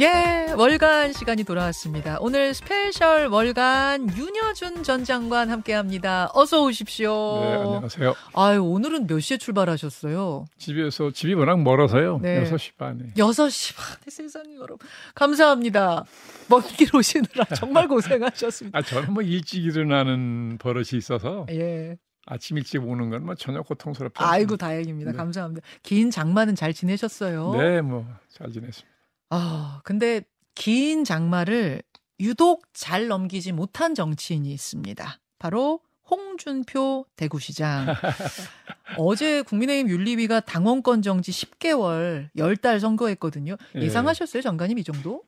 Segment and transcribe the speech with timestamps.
[0.00, 2.16] 예, 월간 시간이 돌아왔습니다.
[2.20, 6.30] 오늘 스페셜 월간 윤여준 전 장관 함께 합니다.
[6.32, 7.10] 어서 오십시오.
[7.42, 8.14] 네, 안녕하세요.
[8.34, 10.46] 아유, 오늘은 몇 시에 출발하셨어요?
[10.56, 12.20] 집에서, 집이 워낙 멀어서요.
[12.22, 12.42] 네.
[12.50, 13.12] 6시 반에.
[13.16, 14.78] 6시 반에 세상에 여러분.
[15.14, 16.04] 감사합니다.
[16.48, 18.78] 먼 길 오시느라 정말 고생하셨습니다.
[18.78, 21.98] 아, 저는 뭐 일찍 일어나는 버릇이 있어서 예.
[22.24, 24.56] 아침 일찍 오는 건 뭐 전혀 고통스럽지 아이고, 않습니다.
[24.66, 25.10] 다행입니다.
[25.10, 25.16] 네.
[25.18, 25.66] 감사합니다.
[25.82, 27.54] 긴 장마는 잘 지내셨어요?
[27.56, 28.91] 네, 뭐 잘 지냈습니다.
[29.34, 30.20] 아, 근데
[30.54, 31.82] 긴 장마를
[32.20, 35.18] 유독 잘 넘기지 못한 정치인이 있습니다.
[35.38, 37.86] 바로 홍준표 대구시장.
[38.98, 43.56] 어제 국민의힘 윤리위가 당원권 정지 10개월 10달 선거했거든요.
[43.76, 43.80] 예.
[43.80, 45.22] 예상하셨어요, 장관님 이 정도?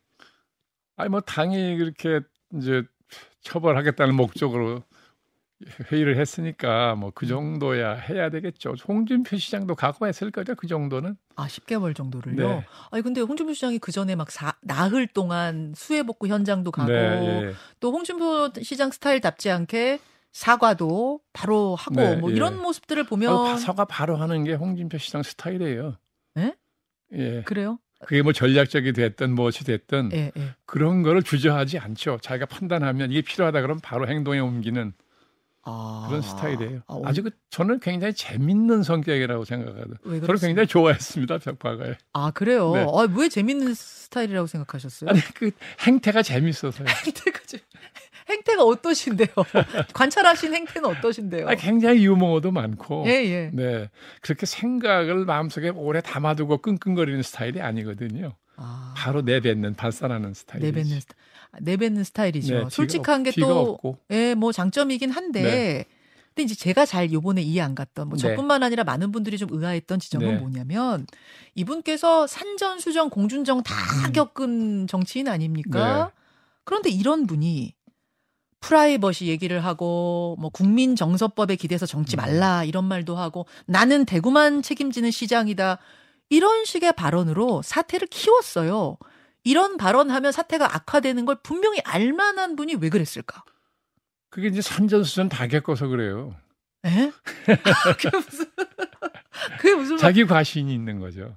[0.96, 2.20] 아니 뭐 당이 그렇게
[2.58, 2.82] 이제
[3.40, 4.82] 처벌하겠다는 목적으로
[5.90, 8.74] 회의를 했으니까 뭐 그 정도야 해야 되겠죠.
[8.86, 10.54] 홍준표 시장도 각오했을 거죠.
[10.54, 11.16] 그 정도는.
[11.36, 12.48] 아, 10개월 정도를요?
[12.48, 12.64] 네.
[12.90, 16.96] 아니, 근데 홍준표 시장이 그 전에 막 사, 나흘 동안 수해 복구 현장도 가고 네,
[17.48, 17.54] 예.
[17.80, 20.00] 또 홍준표 시장 스타일답지 않게
[20.32, 22.34] 사과도 바로 하고 네, 뭐 예.
[22.34, 25.96] 이런 모습들을 보면 어, 사과 바로 하는 게 홍준표 시장 스타일이에요.
[26.38, 26.54] 예?
[27.12, 27.42] 예.
[27.42, 27.78] 그래요?
[28.00, 30.54] 그게 뭐 전략적이 됐든 무엇이 됐든 예, 예.
[30.66, 32.18] 그런 거를 주저하지 않죠.
[32.20, 34.92] 자기가 판단하면 이게 필요하다 그러면 바로 행동에 옮기는
[35.66, 36.80] 아, 그런 스타일이에요.
[36.86, 39.96] 아, 아주 그 저는 굉장히 재밌는 성격이라고 생각하거든요.
[40.02, 40.46] 저는 그렇습니까?
[40.46, 41.38] 굉장히 좋아했습니다.
[41.38, 41.94] 벽화가에.
[42.12, 42.72] 아 그래요?
[42.74, 42.80] 네.
[42.82, 45.10] 아, 왜 재밌는 스타일이라고 생각하셨어요?
[45.10, 45.50] 아니 그
[45.86, 46.86] 행태가 재밌어서요.
[47.06, 47.60] 행태가 좀-
[48.28, 49.28] 행태가 어떠신데요?
[49.92, 51.46] 관찰하신 행태는 어떠신데요?
[51.48, 53.04] 아니, 굉장히 유머도 많고.
[53.06, 53.50] 예, 예.
[53.52, 53.90] 네.
[54.22, 58.32] 그렇게 생각을 마음속에 오래 담아두고 끙끙거리는 스타일이 아니거든요.
[58.56, 60.66] 아, 바로 내뱉는 발산하는 스타일이죠.
[60.72, 61.14] 내뱉는 스타,
[61.60, 62.54] 내뱉는 스타일이죠.
[62.54, 63.78] 네, 솔직한 없- 게 또.
[64.10, 65.42] 예, 뭐 장점이긴 한데.
[65.42, 65.84] 네.
[66.28, 68.22] 근데 이제 제가 잘 요번에 이해 안 갔던 뭐 네.
[68.28, 70.34] 저뿐만 아니라 많은 분들이 좀 의아했던 지점은 네.
[70.40, 71.06] 뭐냐면
[71.54, 73.72] 이분께서 산전 수전 공준정 다
[74.08, 74.12] 음.
[74.12, 76.06] 겪은 정치인 아닙니까?
[76.06, 76.20] 네.
[76.64, 77.74] 그런데 이런 분이
[78.60, 82.18] 프라이버시 얘기를 하고 뭐 국민 정서법에 기대서 정치 음.
[82.18, 85.78] 말라 이런 말도 하고 나는 대구만 책임지는 시장이다
[86.30, 88.96] 이런 식의 발언으로 사태를 키웠어요.
[89.44, 93.44] 이런 발언하면 사태가 악화되는 걸 분명히 알만한 분이 왜 그랬을까?
[94.30, 96.34] 그게 이제 산전수전 다 겪어서 그래요.
[96.84, 97.12] 에?
[97.96, 98.46] 그게 무슨
[99.58, 99.98] 그게 무슨 말...
[99.98, 101.36] 자기 과신이 있는 거죠.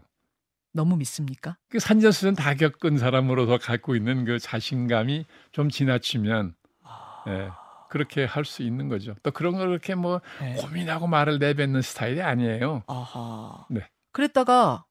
[0.74, 1.58] 너무 믿습니까?
[1.70, 6.56] 그 산전수전 다 겪은 사람으로서 갖고 있는 그 자신감이 좀 지나치면
[7.28, 7.50] 예,
[7.90, 9.16] 그렇게 할 수 있는 거죠.
[9.22, 10.56] 또 그런 걸 그렇게 뭐 네.
[10.56, 12.84] 고민하고 말을 내뱉는 스타일이 아니에요.
[12.88, 13.66] 아하.
[13.70, 13.82] 네.
[14.14, 14.86] 그랬다가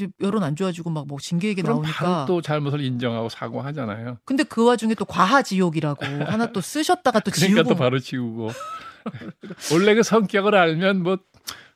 [0.00, 4.18] 이제 여론 안 좋아지고 막 뭐 징계 얘기 나오니까 바로 또 잘못을 인정하고 사과하잖아요.
[4.24, 8.50] 근데 그 와중에 또 과하지옥이라고 하나 또 쓰셨다가 또 그러니까 지우고 또 바로 지우고
[9.72, 11.18] 원래 그 성격을 알면 뭐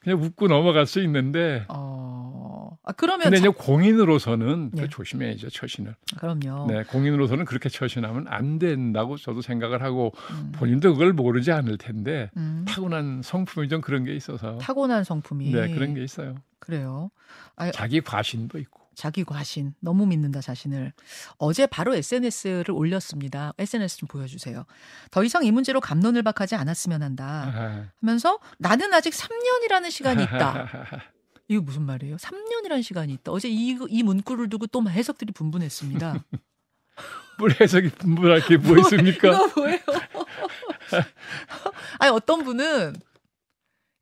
[0.01, 2.77] 그냥 웃고 넘어갈 수 있는데 어.
[2.87, 4.83] 아 그러면 근데 자- 이제 공인으로서는 네.
[4.83, 5.95] 그 조심해야죠 처신을.
[6.19, 6.67] 그럼요.
[6.69, 10.53] 네, 공인으로서는 그렇게 처신하면 안 된다고 저도 생각을 하고 음.
[10.55, 12.67] 본인도 그걸 모르지 않을 텐데 음.
[12.69, 16.35] 타고난 성품이 좀 그런 게 있어서 타고난 성품이 네 그런 게 있어요.
[16.65, 17.11] 그래요.
[17.57, 18.83] 아, 자기 과신도 있고.
[18.95, 20.93] 자기 과신 너무 믿는다 자신을
[21.39, 23.53] 어제 바로 SNS를 올렸습니다.
[23.59, 24.65] SNS 좀 보여주세요.
[25.11, 27.89] 더 이상 이 문제로 감론을 박하지 않았으면 한다.
[28.01, 30.69] 하면서 나는 아직 3년이라는 시간이 있다.
[31.49, 32.17] 이거 무슨 말이에요?
[32.17, 33.33] 3년이라는 시간이 있다.
[33.33, 36.25] 어제 이, 이 문구를 두고 또 해석들이 분분했습니다.
[37.39, 39.29] 물 해석이 분분할 게 뭐 있습니까?
[39.29, 39.79] 이거 뭐예요?
[41.99, 42.95] 아니 어떤 분은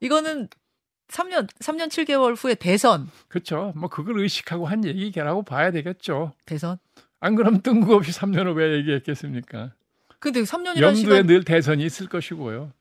[0.01, 0.49] 이거는
[1.13, 3.73] 3년 3년 7개월 후에 대선 그렇죠.
[3.77, 6.33] 뭐 그걸 의식하고 한 얘기라고 봐야 되겠죠.
[6.47, 6.79] 대선.
[7.21, 9.73] 안 그럼 뜬금없이 3년을 왜 얘기했겠습니까?
[10.19, 12.73] 근데 3년이라는 염두에 시간 늘 대선이 있을 것이고요.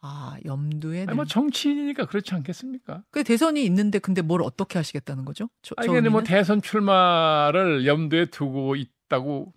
[0.00, 3.02] 아 염두에 아니, 뭐 정치인이니까 그렇지 않겠습니까?
[3.10, 5.48] 그 대선이 있는데 근데 뭘 어떻게 하시겠다는 거죠?
[5.62, 6.22] 저, 아니 저 근데 뭐?
[6.22, 9.52] 대선 출마를 염두에 두고 있다고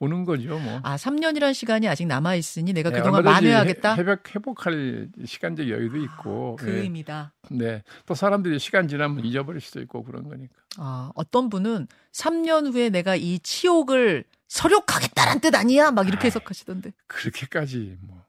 [0.00, 0.80] 보는 거죠, 뭐.
[0.82, 3.96] 아 3년이라는 시간이 아직 남아 있으니 내가 네, 그동안 만회하겠다.
[3.96, 6.56] 회- 회복 회복할 시간적 여유도 있고.
[6.56, 6.80] 그 예.
[6.80, 7.34] 의미다.
[7.50, 7.82] 네.
[8.06, 10.54] 또 사람들이 시간 지나면 잊어버릴 수도 있고 그런 거니까.
[10.78, 15.90] 아, 어떤 분은 3년 후에 내가 이 치욕을 서력하겠다는 뜻 아니야?
[15.90, 16.26] 막 이렇게 아이.
[16.28, 16.92] 해석하시던데.
[17.06, 18.24] 그렇게까지 뭐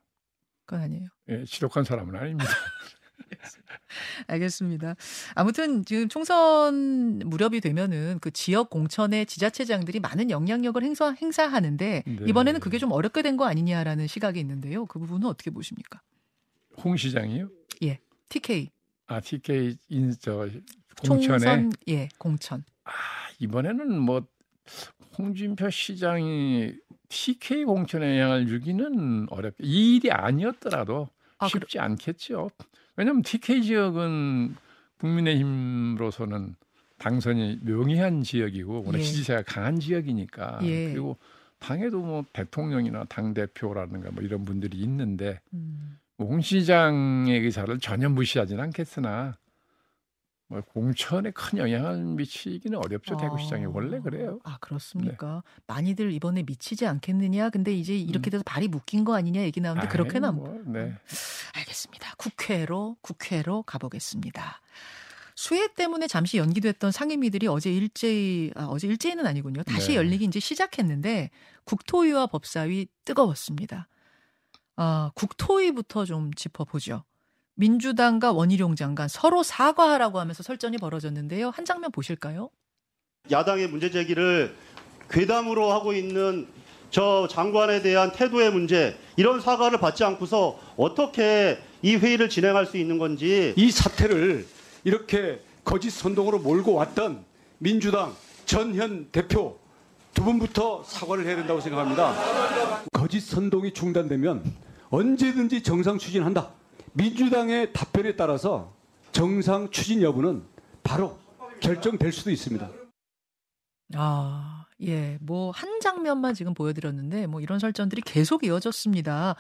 [0.66, 1.08] 그건 아니에요.
[1.30, 2.50] 예, 지독한 사람은 아닙니다.
[4.28, 4.96] 알겠습니다.
[5.36, 12.18] 아무튼 지금 총선 무렵이 되면은 그 지역 공천의 지자체장들이 많은 영향력을 행사, 행사하는데 네.
[12.28, 14.86] 이번에는 그게 좀 어렵게 된 거 아니냐라는 시각이 있는데요.
[14.88, 16.02] 그 부분은 어떻게 보십니까?
[16.84, 17.50] 홍 시장이요?
[18.30, 18.70] TK
[19.08, 20.48] 아, TK 인저
[21.06, 22.64] 공천에 총선 예 공천.
[22.86, 22.92] 아,
[23.40, 24.26] 이번에는 뭐
[25.18, 26.74] 홍준표 시장이
[27.10, 29.54] TK 공천에 영향을 주기는 어렵.
[29.60, 32.50] 이 일이 아니었더라도 아, 쉽지 않겠죠.
[32.96, 34.56] 왜냐하면 TK 지역은
[35.00, 36.56] 국민의힘으로서는
[36.98, 39.04] 당선이 명의한 지역이고 워낙 예.
[39.04, 40.92] 지지세가 강한 지역이니까 예.
[40.92, 41.18] 그리고
[41.60, 45.98] 당에도 뭐 대통령이나 당 대표라든가 뭐 이런 분들이 있는데 음.
[46.18, 49.38] 뭐 홍 시장의 의사를 전혀 무시하지는 않겠으나
[50.52, 54.40] 뭐 공천에 큰 영향을 미치기는 어렵죠 대구 시장이 원래 그래요.
[54.44, 55.44] 아 그렇습니까?
[55.66, 57.52] 많이들 이번에 미치지 않겠느냐?
[57.52, 60.36] 근데 이제 이렇게 돼서 발이 묶인 거 아니냐 얘기 나오는데 그렇게는 안.
[60.36, 60.94] 뭐, 네.
[61.56, 62.16] 알겠습니다.
[62.18, 64.60] 국회로 국회로 가보겠습니다.
[65.36, 69.64] 수해 때문에 잠시 연기됐던 상임위들이 어제 일제히 아, 어제 일제히는 아니군요.
[69.64, 69.96] 다시 네.
[69.96, 71.30] 열리기 이제 시작했는데
[71.64, 73.88] 국토위와 법사위 뜨거웠습니다.
[74.76, 77.06] 아, 국토위부터 좀 짚어보죠.
[77.56, 81.50] 민주당과 원희룡 장관 서로 사과하라고 하면서 설전이 벌어졌는데요.
[81.50, 82.50] 한 장면 보실까요?
[83.30, 84.56] 야당의 문제 제기를
[85.10, 86.48] 괴담으로 하고 있는
[86.90, 92.98] 저 장관에 대한 태도의 문제 이런 사과를 받지 않고서 어떻게 이 회의를 진행할 수 있는
[92.98, 94.46] 건지 이 사태를
[94.84, 97.24] 이렇게 거짓 선동으로 몰고 왔던
[97.60, 98.16] 민주당
[98.46, 99.58] 전현 대표
[100.14, 102.14] 두 분부터 사과를 해야 된다고 생각합니다.
[102.92, 104.44] 거짓 선동이 중단되면
[104.90, 106.50] 언제든지 정상 추진한다.
[106.94, 108.74] 민주당의 답변에 따라서
[109.12, 110.44] 정상 추진 여부는
[110.84, 111.18] 바로
[111.62, 112.70] 결정될 수도 있습니다.
[113.96, 115.18] 아, 예.
[115.22, 119.36] 뭐 한 장면만 지금 보여드렸는데 뭐 이런 설전들이 계속 이어졌습니다.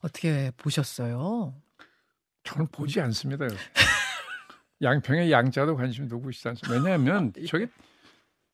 [0.00, 1.54] 어떻게 보셨어요?
[2.44, 3.46] 저는 보지 않습니다.
[4.80, 6.80] 양평의 양자도 관심 두고 있지 않습니다.
[6.82, 7.68] 왜냐하면 저게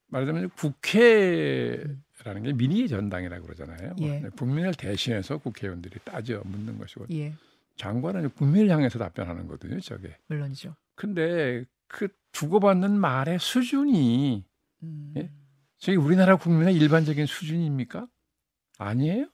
[0.08, 3.94] 말하자면 국회라는 게 민의의 전당이라고 그러잖아요.
[3.98, 4.22] 뭐 예.
[4.36, 7.34] 국민을 대신해서 국회의원들이 따져 묻는 것이고 예,
[7.76, 9.80] 장관은 국민을 향해서 답변하는 거거든요.
[9.80, 10.16] 저게.
[10.28, 10.76] 물론이죠.
[10.94, 14.44] 근데 그 주고받는 말의 수준이
[14.82, 15.14] 음.
[15.16, 15.30] 예?
[15.78, 18.06] 저기 우리나라 국민의 일반적인 수준입니까?
[18.78, 19.28] 아니에요.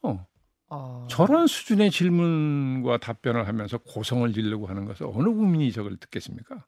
[0.69, 6.64] 어, 저런 수준의 질문과 답변을 하면서 고성을 지르고 하는 것을 어느 국민이 저걸 듣겠습니까?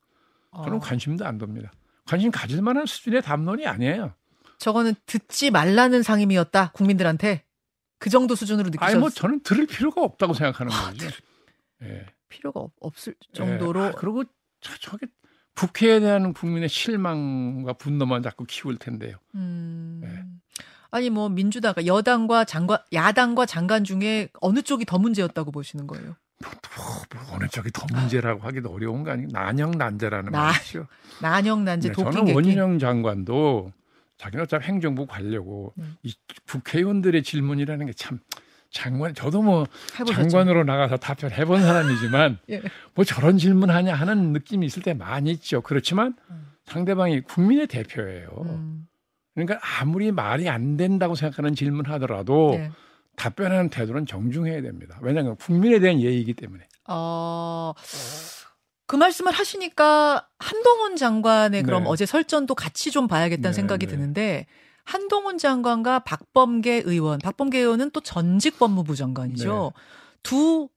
[0.57, 1.73] 저는 어, 관심도 안 둡니다.
[2.05, 4.15] 관심 가질 만한 수준의 담론이 아니에요.
[4.59, 7.45] 저거는 듣지 말라는 상임이었다 국민들한테
[7.99, 11.07] 그 정도 수준으로 느끼셨 아니 뭐 저는 들을 필요가 없다고 생각하는 거죠.
[11.83, 12.07] 예.
[12.29, 13.87] 필요가 없, 없을 정도로 예.
[13.89, 14.25] 아, 그리고
[14.61, 15.07] 저, 저게
[15.55, 19.17] 국회에 대한 국민의 실망과 분노만 자꾸 키울 텐데요.
[19.35, 20.01] 음.
[20.03, 20.23] 네.
[20.91, 26.17] 아니 뭐 민주당 여당과 장관 야당과 장관 중에 어느 쪽이 더 문제였다고 보시는 거예요?
[26.43, 26.51] 뭐,
[27.15, 29.29] 뭐 어느 쪽이 더 문제라고 하기도 어려운 거 아니에요?
[29.33, 30.87] 난영 난제라는 나- 말이죠.
[31.21, 32.33] 난영 난제 네, 저는 객기.
[32.33, 33.73] 원인영 장관도
[34.19, 35.97] 자기는 어차피 행정부 관료고 음.
[36.03, 36.15] 이
[36.49, 38.21] 국회의원들의 질문이라는 게 참
[38.73, 39.67] 장관 저도 뭐
[39.99, 40.29] 해보셨죠?
[40.29, 42.63] 장관으로 나가서 답변해 본 사람이지만 예.
[42.95, 45.61] 뭐 저런 질문하냐 하는 느낌이 있을 때 많이 있죠.
[45.61, 46.53] 그렇지만 음.
[46.65, 48.29] 상대방이 국민의 대표예요.
[48.47, 48.87] 음,
[49.35, 52.71] 그러니까 아무리 말이 안 된다고 생각하는 질문하더라도 네.
[53.17, 54.99] 답변하는 태도는 정중해야 됩니다.
[55.03, 56.67] 왜냐하면 국민에 대한 예의이기 때문에.
[56.89, 57.75] 어,
[58.87, 61.89] 그 말씀을 하시니까 한동훈 장관의 그럼 네.
[61.91, 63.93] 어제 설전도 같이 좀 봐야겠다는 네, 생각이 네.
[63.93, 64.47] 드는데
[64.93, 69.73] 한동훈 장관과 박범계 의원, 박범계 의원은 또 전직 법무부 장관이죠.
[69.75, 69.83] 네.
[70.23, 70.69] 두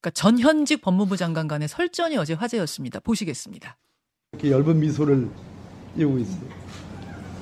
[0.00, 3.00] 그러니까 전현직 법무부 장관 간의 설전이 어제 화제였습니다.
[3.00, 3.78] 보시겠습니다.
[4.32, 5.30] 이렇게 얇은 미소를
[5.96, 6.67] 띄우고 있어요.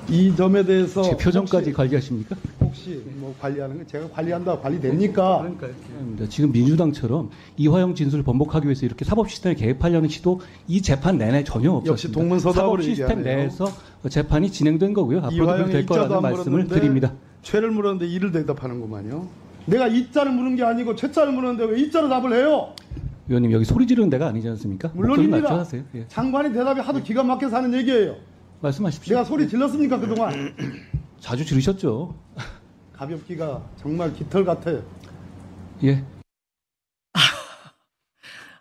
[0.09, 2.35] 이 점에 대해서 제 표정까지 혹시, 관리하십니까?
[2.61, 5.39] 혹시 뭐 관리하는 거 제가 관리한다 관리됩니까?
[5.41, 6.25] 아닙니다.
[6.29, 11.71] 지금 민주당처럼 이화영 진술을 번복하기 위해서 이렇게 사법 시스템에 개입하려는 시도 이 재판 내내 전혀
[11.71, 11.91] 없었습니다.
[11.91, 13.37] 역시 동문서답으로 사법 시스템 얘기하네요.
[13.37, 13.67] 내에서
[14.09, 15.19] 재판이 진행된 거고요.
[15.25, 17.13] 앞으로도 될 거라는 안 말씀을 드립니다.
[17.41, 19.27] 죄를 물었는데 이를 대답하는구만요.
[19.65, 22.73] 내가 이자를 물은 게 아니고 최자를 물었는데 왜 이자로 답을 해요?
[23.27, 24.89] 의원님 여기 소리 지르는 데가 아니지 않습니까?
[24.93, 25.65] 물론입니다.
[25.95, 26.05] 예.
[26.07, 28.15] 장관이 대답이 하도 기가 막혀서 하는 얘기예요.
[28.61, 29.15] 말씀하십시오.
[29.15, 30.55] 내가 소리 질렀습니까 그동안?
[31.19, 32.15] 자주 지르셨죠.
[32.93, 34.83] 가볍기가 정말 깃털 같아요.
[35.83, 36.03] 예.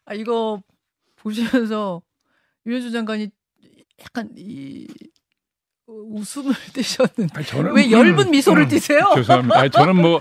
[0.05, 0.63] 아, 이거
[1.17, 2.03] 보시면서
[2.67, 3.31] 유현수 장관이
[4.01, 4.87] 약간 이
[5.87, 7.41] 웃음을 띠셨는데
[7.75, 9.13] 왜 엷은 음, 미소를 음, 띠세요?
[9.15, 9.59] 죄송합니다.
[9.59, 10.21] 아니, 저는 뭐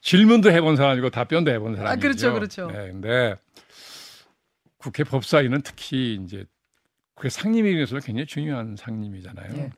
[0.00, 2.00] 질문도 해본 사람이고 답변도 해본 사람이죠.
[2.00, 2.66] 그렇죠, 그렇죠.
[2.68, 3.34] 네, 근데
[4.78, 6.46] 국회 법사위는 특히 이제
[7.16, 9.56] 국회 상임위에서 굉장히 중요한 상임위잖아요.
[9.56, 9.70] 예.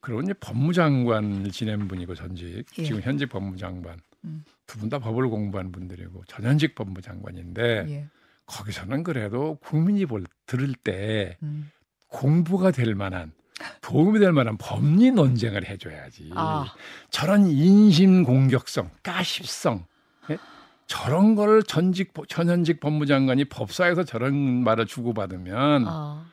[0.00, 2.84] 그리고 이제 법무장관을 지낸 분이고 전직 예.
[2.84, 4.44] 지금 현직 법무장관 음.
[4.66, 8.08] 두분 다 법을 공부한 분들이고 전현직 법무장관인데 예.
[8.46, 11.72] 거기서는 그래도 국민이 볼 들을 때 음.
[12.06, 13.32] 공부가 될 만한
[13.80, 16.30] 도움이 될 만한 법리 논쟁을 해줘야지.
[16.34, 16.72] 아.
[17.10, 19.84] 저런 인신 공격성, 가십성,
[20.30, 20.38] 예?
[20.86, 26.26] 저런 걸 전직 전현직 법무장관이 법사에서 저런 말을 주고받으면 아.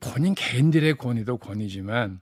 [0.00, 2.20] 본인 개인들의 권위도 권위지만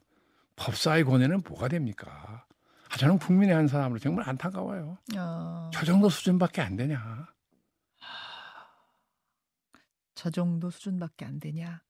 [0.57, 2.45] 법사의 권위는 뭐가 됩니까?
[2.91, 4.99] 아, 저는 국민의 한 사람으로 정말 안타까워요.
[5.17, 5.71] 아.
[5.73, 7.29] 저 정도 수준밖에 안 되냐?
[10.15, 11.81] 저 정도 수준밖에 안 되냐.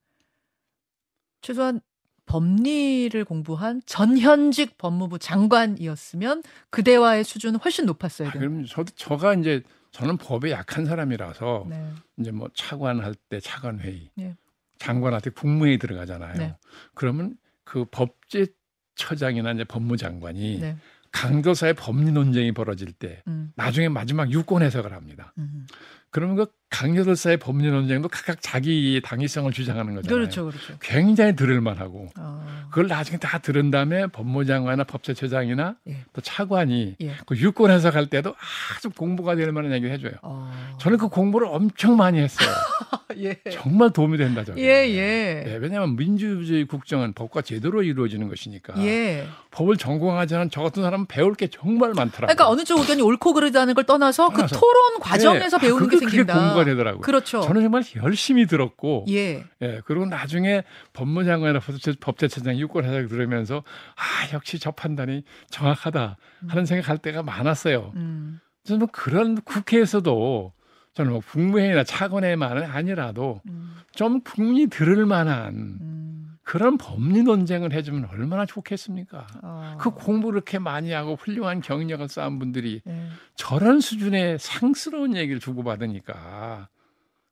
[1.40, 1.80] 최소한
[2.26, 8.47] 법리를 공부한 전현직 법무부 장관이었으면 그대와의 수준은 훨씬 높았어야 아, 되는.
[8.47, 11.90] 그럼 저도 저가 이제 저는 법에 약한 사람이라서 네.
[12.18, 14.37] 이제 뭐 차관할 때 차관 회의, 네.
[14.79, 16.35] 장관한테 국무회의 들어가잖아요.
[16.35, 16.57] 네.
[16.95, 20.77] 그러면 그 법제처장이나 이제 법무장관이 네.
[21.13, 25.33] 강도사의 법리 논쟁이 벌어질 때 음, 나중에 마지막 유권 해석을 합니다.
[25.39, 25.67] 음.
[26.11, 30.19] 그러면 그 강요들사의 법리 논쟁도 각각 자기 당위성을 주장하는 거잖아요.
[30.19, 30.75] 그렇죠, 그렇죠.
[30.81, 36.05] 굉장히 들을만하고 어, 그걸 나중에 다 들은 다음에 법무장관이나 법제처장이나 예.
[36.12, 37.17] 또 차관이 예.
[37.27, 38.35] 그 유권 해석할 때도
[38.77, 40.12] 아주 공부가 될 만한 얘기를 해줘요.
[40.23, 40.53] 어.
[40.79, 42.49] 저는 그 공부를 엄청 많이 했어요.
[43.17, 43.41] 예.
[43.50, 44.62] 정말 도움이 된다 저는.
[44.62, 45.43] 예, 예.
[45.47, 49.27] 네, 왜냐하면 민주주의 국정은 법과 제대로 이루어지는 것이니까 예.
[49.50, 52.27] 법을 전공하지 않은 저 같은 사람은 배울 게 정말 많더라고요.
[52.27, 54.61] 그러니까 어느 쪽 의견이 옳고 그르다는 걸 떠나서 그 떠나서.
[54.61, 55.67] 토론 과정에서 네.
[55.67, 57.00] 배우는 아, 게 그게- 공부가 되더라고요.
[57.02, 57.40] 그렇죠.
[57.40, 59.45] 저는 정말 열심히 들었고 예.
[59.62, 60.62] 예, 그리고 나중에
[60.93, 63.62] 법무장관이나 법제, 법제처장 유권 해석 들으면서
[63.97, 66.17] 아 역시 저 판단이 정확하다
[66.49, 67.93] 하는 생각할 때가 많았어요.
[67.97, 68.40] 음.
[68.64, 70.52] 저는 뭐 그런 국회에서도
[70.95, 73.76] 저는 뭐 국무회의나 차관회만은 아니라도 음.
[73.95, 76.18] 좀 국민이 들을 만한 음.
[76.49, 79.26] 그런 법리 논쟁을 해주면 얼마나 좋겠습니까?
[79.43, 79.76] 어.
[79.78, 83.09] 그 공부를 이렇게 많이 하고 훌륭한 경력을 쌓은 분들이 예.
[83.35, 86.71] 저런 수준의 상스러운 얘기를 주고받으니까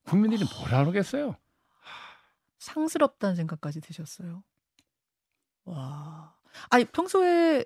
[0.05, 1.35] 국민들이 뭐라 그러겠어요?
[2.59, 4.43] 상스럽다는 생각까지 드셨어요.
[5.65, 6.35] 와.
[6.69, 7.65] 아니, 평소에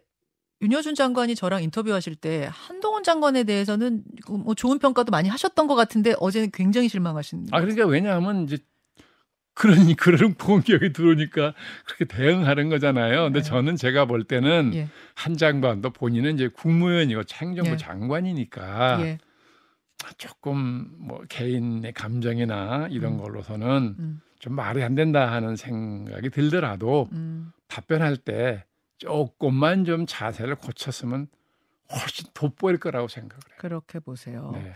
[0.62, 6.14] 윤여준 장관이 저랑 인터뷰하실 때 한동훈 장관에 대해서는 뭐 좋은 평가도 많이 하셨던 것 같은데
[6.20, 7.48] 어제는 굉장히 실망하신.
[7.50, 8.58] 아 그러니까 왜냐하면 이제
[9.54, 11.54] 그런 그런 공격이 들어오니까
[11.84, 13.24] 그렇게 대응하는 거잖아요.
[13.24, 13.42] 근데 네.
[13.42, 14.88] 저는 제가 볼 때는 예.
[15.14, 17.76] 한 장관도 본인은 이제 국무위원이고 행정부 네.
[17.76, 19.18] 장관이니까 예.
[20.16, 23.18] 조금 뭐 개인의 감정이나 이런 음.
[23.18, 24.20] 걸로서는 음.
[24.38, 27.52] 좀 말이 안 된다 하는 생각이 들더라도 음.
[27.68, 28.64] 답변할 때
[28.98, 31.28] 조금만 좀 자세를 고쳤으면
[31.92, 33.56] 훨씬 돋보일 거라고 생각을 해요.
[33.58, 34.52] 그렇게 보세요.
[34.54, 34.74] 네.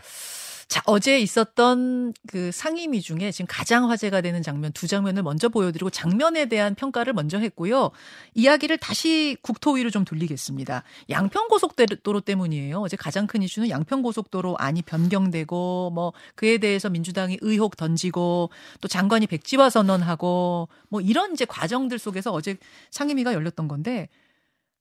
[0.67, 5.91] 자, 어제 있었던 그 상임위 중에 지금 가장 화제가 되는 장면 두 장면을 먼저 보여드리고
[5.91, 7.91] 장면에 대한 평가를 먼저 했고요.
[8.33, 10.83] 이야기를 다시 국토위로 좀 돌리겠습니다.
[11.09, 12.79] 양평고속도로 때문이에요.
[12.79, 18.49] 어제 가장 큰 이슈는 양평고속도로 안이 변경되고 뭐 그에 대해서 민주당이 의혹 던지고
[18.81, 22.57] 또 장관이 백지화 선언하고 뭐 이런 이제 과정들 속에서 어제
[22.89, 24.09] 상임위가 열렸던 건데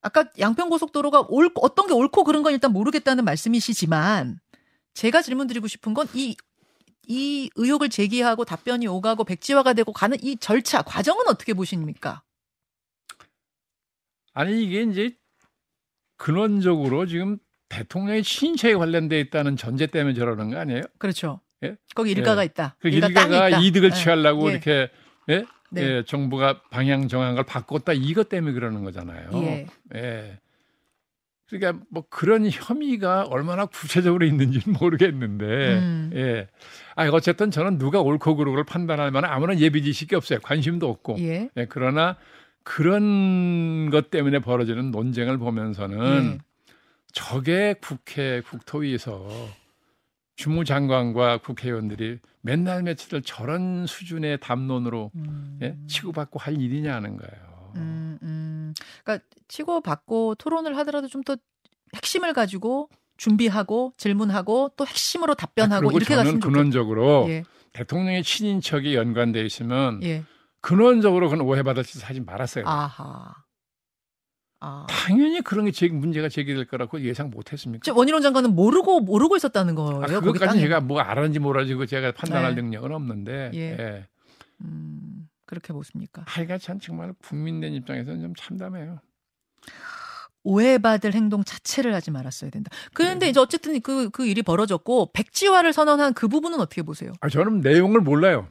[0.01, 4.39] 아까 양평고속도로가 옳, 어떤 게 옳고 그른 건 일단 모르겠다는 말씀이시지만
[4.95, 6.37] 제가 질문 드리고 싶은 건 이,
[7.07, 12.23] 이 의혹을 제기하고 답변이 오가고 백지화가 되고 가는 이 절차, 과정은 어떻게 보십니까?
[14.33, 15.17] 아니 이게 이제
[16.17, 20.83] 근원적으로 지금 대통령의 친인척에 관련돼 있다는 전제 때문에 저러는 거 아니에요?
[20.99, 21.41] 그렇죠.
[21.65, 21.77] 예?
[21.95, 22.47] 거기 일가가 예.
[22.47, 22.77] 있다.
[22.79, 23.61] 그 일가 일가 가 있다.
[23.61, 23.95] 이득을 예.
[23.95, 24.53] 취하려고 예.
[24.53, 24.91] 이렇게
[25.29, 25.45] 예?
[25.71, 25.83] 네.
[25.83, 29.31] 예, 정부가 방향 정한 걸 바꿨다 이것 때문에 그러는 거잖아요.
[29.95, 30.39] 예.
[31.53, 31.59] 예.
[31.59, 35.45] 그러니까 뭐 그런 혐의가 얼마나 구체적으로 있는지는 모르겠는데,
[35.79, 36.11] 음.
[36.15, 36.49] 예.
[36.97, 40.39] 아, 어쨌든 저는 누가 옳고 그르고를 판단할 만한 아무런 예비 지식이 없어요.
[40.41, 41.17] 관심도 없고.
[41.21, 41.51] 예.
[41.57, 42.17] 예, 그러나
[42.63, 46.39] 그런 것 때문에 벌어지는 논쟁을 보면서는 예.
[47.13, 49.29] 저게 국회 국토위에서
[50.37, 55.59] 주무장관과 국회의원들이 맨날 며칠을 저런 수준의 담론으로 음.
[55.63, 55.77] 예?
[55.87, 57.54] 치고받고 할 일이냐는 거예요.
[57.77, 58.75] 음, 음.
[59.03, 61.37] 그러니까 치고 받고 토론을 하더라도 좀 더
[61.95, 67.45] 핵심을 가지고 준비하고 질문하고 또 핵심으로 답변하고 그리고 이렇게 저는 근원적으로 예.
[67.73, 70.25] 대통령의 친인척이 연관돼 있으면 예.
[70.61, 72.65] 근원적으로 그건 오해받을 짓을 하지 말았어요.
[72.67, 73.35] 아하.
[74.61, 74.87] 아.
[74.89, 77.83] 당연히 그런 게 제, 문제가 제기될 거라고 예상 못했습니까?
[77.85, 80.03] 저 원희룡 장관은 모르고 모르고 있었다는 거예요.
[80.03, 80.59] 아, 그것까지.
[80.59, 82.63] 제가 뭐 알았는지 모르는지 그거 제가 판단할 네.
[82.63, 83.59] 능력은 없는데 예.
[83.79, 84.07] 예.
[84.63, 85.14] 음,
[85.55, 86.25] 그렇게 보십니까?
[86.27, 89.01] 하여간 참 정말 국민된 입장에서는 좀 참담해요.
[90.43, 92.71] 오해받을 행동 자체를 하지 말았어야 된다.
[92.71, 92.91] 네.
[92.93, 97.13] 그런데 이제 어쨌든 그, 그 일이 벌어졌고, 백지화를 선언한 그 부분은 어떻게 보세요?
[97.21, 98.49] 아, 저는 내용을 몰라요.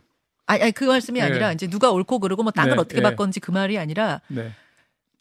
[0.48, 1.26] 아니, 아니 그 말씀이 네.
[1.26, 3.04] 아니라 이제 누가 옳고 그르고 뭐 땅을 네, 어떻게 네.
[3.04, 4.52] 바꿨는지 그 말이 아니라, 네.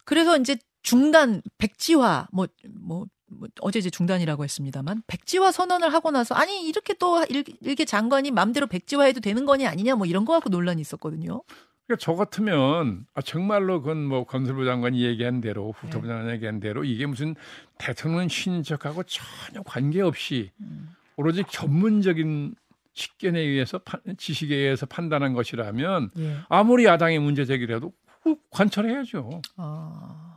[0.05, 6.35] 그래서 이제 중단, 백지화, 뭐, 뭐, 뭐 어제 이제 중단이라고 했습니다만, 백지화 선언을 하고 나서,
[6.35, 10.49] 아니, 이렇게 또 일, 일개 장관이 맘대로 백지화해도 되는 거니 아니냐, 뭐 이런 거 갖고
[10.49, 11.43] 논란이 있었거든요.
[11.87, 16.85] 그러니까 저 같으면 아, 정말로 그건 뭐 건설부 장관이 얘기한 대로 국토부 장관이 얘기한 대로
[16.85, 17.35] 이게 무슨
[17.79, 20.91] 대통령 친인척하고 전혀 관계없이 음.
[21.17, 22.55] 오로지 전문적인
[22.95, 26.37] 식견에 의해서 판- 지식에 의해서 판단한 것이라면 예.
[26.49, 29.43] 아무리 야당의 문제 제기라도 그 관철해야죠.
[29.57, 30.29] 아.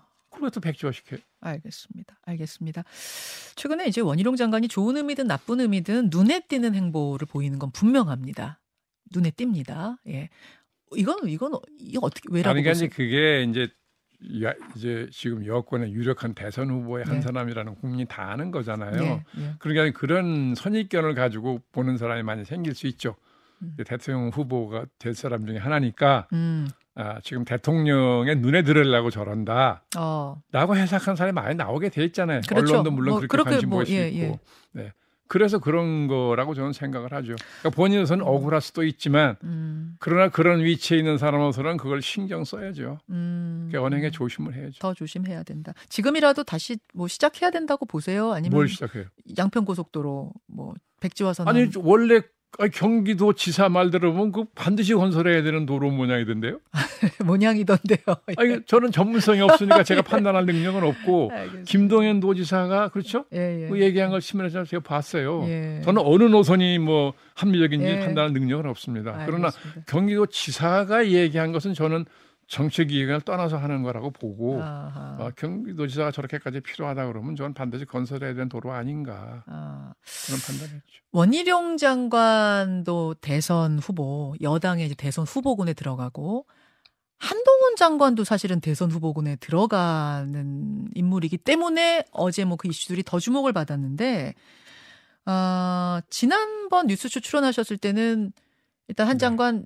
[0.54, 1.20] 또 백지화시켜요.
[1.40, 2.20] 알겠습니다.
[2.25, 2.84] 알겠습니다.
[3.56, 8.60] 최근에 이제 원희룡 장관이 좋은 의미든 나쁜 의미든 눈에 띄는 행보를 보이는 건 분명합니다.
[9.14, 9.98] 눈에 띕니다.
[10.08, 10.30] 예.
[10.96, 12.72] 이건 이건 이거 어떻게 왜라고 아니, 그러니까?
[12.72, 13.68] 이제 그게 이제
[14.44, 17.22] 야- 이제 지금 여권의 유력한 대선 후보의 한 네.
[17.22, 19.02] 사람이라는 국민이 다 아는 거잖아요.
[19.04, 19.54] 예, 예.
[19.60, 23.16] 그러니까 그런 선입견을 가지고 보는 사람이 많이 생길 수 있죠.
[23.62, 23.75] 음.
[23.86, 26.68] 대통령 후보가 될 사람 중에 하나니까 음.
[26.96, 29.84] 아, 지금 대통령의 눈에 들으려고 저런다.
[29.98, 30.42] 어.
[30.52, 32.42] 라고 해석한 사람이 많이 나오게 돼 있잖아요.
[32.48, 32.72] 그렇죠.
[32.74, 34.40] 언론도 물론 뭐 그렇게 그렇게 관심 뭐, 보일 수 예, 있고.
[34.78, 34.82] 예.
[34.82, 34.94] 네.
[35.27, 37.36] 그래서 그런 거라고 저는 생각을 하죠.
[37.62, 39.96] 그러니까 본인으로서는 억울할 수도 있지만 음.
[40.00, 43.00] 그러나 그런 위치에 있는 사람으로서는 그걸 신경 써야죠.
[43.10, 43.67] 음.
[43.70, 44.79] 그러니까 언행에 조심을 해야죠.
[44.79, 45.74] 더 조심해야 된다.
[45.89, 48.32] 지금이라도 다시 뭐 시작해야 된다고 보세요?
[48.32, 49.05] 아니면 뭘 시작해요?
[49.38, 52.22] 양평 고속도로 뭐 백지화선 아니 원래
[52.74, 56.60] 경기도 지사 말 들어보면 그 반드시 건설해야 되는 도로 모양이던데요.
[57.26, 58.00] 모양이던데요.
[58.38, 61.72] 아니 저는 전문성이 없으니까 제가 판단할 능력은 없고 알겠습니다.
[61.72, 63.26] 김동연 도지사가 그렇죠?
[63.34, 63.68] 예, 예.
[63.68, 65.44] 그 얘기한 걸 신문에서 제가 봤어요.
[65.48, 65.82] 예.
[65.84, 68.00] 저는 어느 노선이 뭐 합리적인지 예.
[68.00, 69.24] 판단할 능력은 없습니다.
[69.26, 69.82] 그러나 알겠습니다.
[69.88, 72.06] 경기도 지사가 얘기한 것은 저는
[72.48, 75.18] 정책 이익을 떠나서 하는 거라고 보고 아하.
[75.20, 79.94] 어, 경기도지사가 저렇게까지 필요하다 그러면 저는 반드시 건설해야 되는 도로 아닌가 아.
[80.25, 81.02] 그런 판단했죠.
[81.12, 86.46] 원희룡 장관도 대선 후보, 여당의 이제 대선 후보군에 들어가고
[87.18, 94.34] 한동훈 장관도 사실은 대선 후보군에 들어가는 인물이기 때문에 어제 뭐 그 이슈들이 더 주목을 받았는데
[95.25, 98.32] 아, 지난번 뉴스쇼 출연하셨을 때는
[98.88, 99.20] 일단 한 네.
[99.20, 99.66] 장관 뭐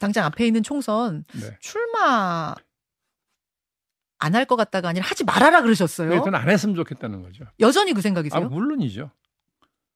[0.00, 1.56] 당장 앞에 있는 총선 네.
[1.60, 2.54] 출마
[4.18, 6.12] 안 할 것 같다가 아니라 하지 말아라 그러셨어요.
[6.12, 7.44] 일단 안 했으면 좋겠다는 거죠.
[7.60, 8.48] 여전히 그 아, 생각이세요?
[8.48, 9.10] 물론이죠.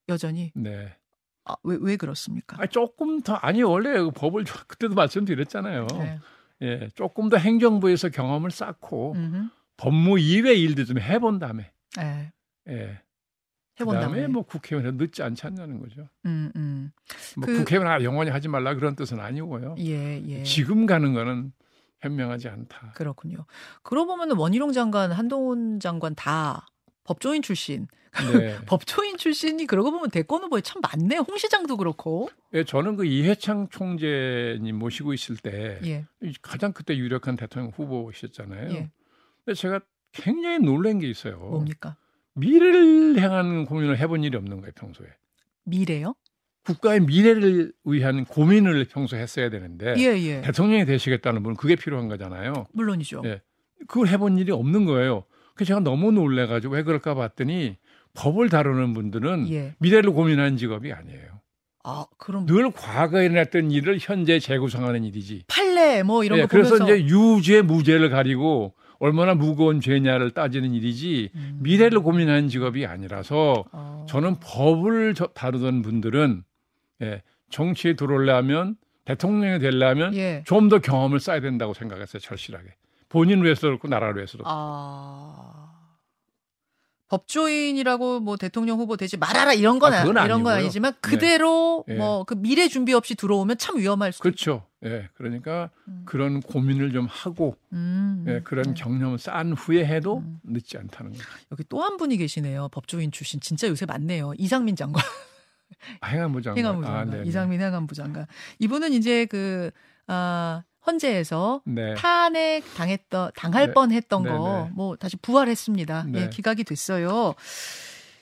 [0.08, 0.52] 여전히.
[0.54, 0.96] 네.
[1.44, 2.56] 아, 왜, 왜 그렇습니까?
[2.60, 5.86] 아, 조금 더 아니 원래 그 법을 좀- 그때도 말씀드렸잖아요.
[5.98, 6.18] 네.
[6.62, 9.48] 예, 조금 더 행정부에서 경험을 쌓고 음흠.
[9.76, 12.32] 법무 이외 일도 좀 해본 다음에 네.
[12.68, 13.00] 예.
[13.80, 14.26] 해본 그다음에 다음에.
[14.32, 16.08] 뭐 국회의원에 늦지 않지 않냐는 거죠.
[16.24, 16.90] 음, 음.
[17.36, 19.76] 뭐 그- 국회의원 아, 영원히 하지 말라 그런 뜻은 아니고요.
[19.78, 20.42] 예, 예.
[20.44, 21.52] 지금 가는 거는
[22.00, 22.92] 현명하지 않다.
[22.94, 23.44] 그렇군요.
[23.82, 26.66] 그러고 보면 원희룡 장관, 한동훈 장관 다
[27.04, 27.86] 법조인 출신.
[28.32, 28.56] 네.
[28.66, 31.20] 법조인 출신이 그러고 보면 대권 후보에 참 많네요.
[31.20, 32.30] 홍 시장도 그렇고.
[32.54, 36.04] 예, 저는 그 이해창 총재님 모시고 있을 때 예.
[36.40, 38.70] 가장 그때 유력한 대통령 후보이셨잖아요.
[38.72, 38.90] 예.
[39.44, 39.80] 근데 제가
[40.12, 41.36] 굉장히 놀란 게 있어요.
[41.38, 41.96] 뭡니까?
[42.36, 45.06] 미래를 향한 고민을 해본 일이 없는 거예요, 평소에.
[45.64, 46.14] 미래요?
[46.64, 50.40] 국가의 미래를 위한 고민을 평소에 했어야 되는데 예, 예.
[50.42, 52.66] 대통령이 되시겠다는 분은 그게 필요한 거잖아요.
[52.72, 53.22] 물론이죠.
[53.24, 53.40] 예.
[53.86, 55.24] 그걸 해본 일이 없는 거예요.
[55.54, 57.76] 그래서 제가 너무 놀래가지고 왜 그럴까 봤더니
[58.14, 59.74] 법을 다루는 분들은 예.
[59.78, 61.40] 미래를 고민하는 직업이 아니에요.
[61.84, 65.44] 아, 그럼 늘 과거에 일어났던 일을 현재 재구성하는 일이지.
[65.46, 70.72] 판례 뭐 이런 예, 거 그래서 보면서 이제 유죄 무죄를 가리고 얼마나 무거운 죄냐를 따지는
[70.74, 71.58] 일이지 음.
[71.62, 74.06] 미래를 고민하는 직업이 아니라서 어.
[74.08, 76.44] 저는 법을 저- 다루던 분들은
[77.02, 80.42] 예, 정치에 들어오려면 대통령이 되려면 예.
[80.46, 82.74] 좀더 경험을 쌓아야 된다고 생각했어요 절실하게
[83.08, 85.72] 본인 위해서도 그렇고 나라를 위해서도 아.
[87.08, 90.64] 법조인이라고 뭐 대통령 후보 되지 말아라 이런 건 아, 아, 그건 이런 건 아니고요.
[90.64, 90.98] 아니지만 네.
[91.00, 91.94] 그대로 예.
[91.94, 96.02] 뭐그 미래 준비 없이 들어오면 참 위험할 수 그렇죠 예, 그러니까 음.
[96.06, 98.74] 그런 고민을 좀 하고 음, 예, 그런 네.
[98.74, 100.38] 경험을 쌓은 후에 해도 음.
[100.44, 102.68] 늦지 않다는 거죠 여기 또 한 분이 계시네요.
[102.70, 104.32] 법조인 출신 진짜 요새 많네요.
[104.38, 105.02] 이상민 장관,
[106.00, 107.28] 아, 행안부 장관 행안부 아, 장관, 네네.
[107.28, 108.26] 이상민 행안부 장관.
[108.60, 109.70] 이분은 이제 그
[110.06, 111.94] 아, 헌재에서 네.
[111.94, 113.72] 탄핵 당했던 당할 네.
[113.74, 114.70] 뻔했던 네, 거 네.
[114.72, 116.04] 뭐 다시 부활했습니다.
[116.10, 116.20] 네.
[116.22, 117.34] 예, 기각이 됐어요.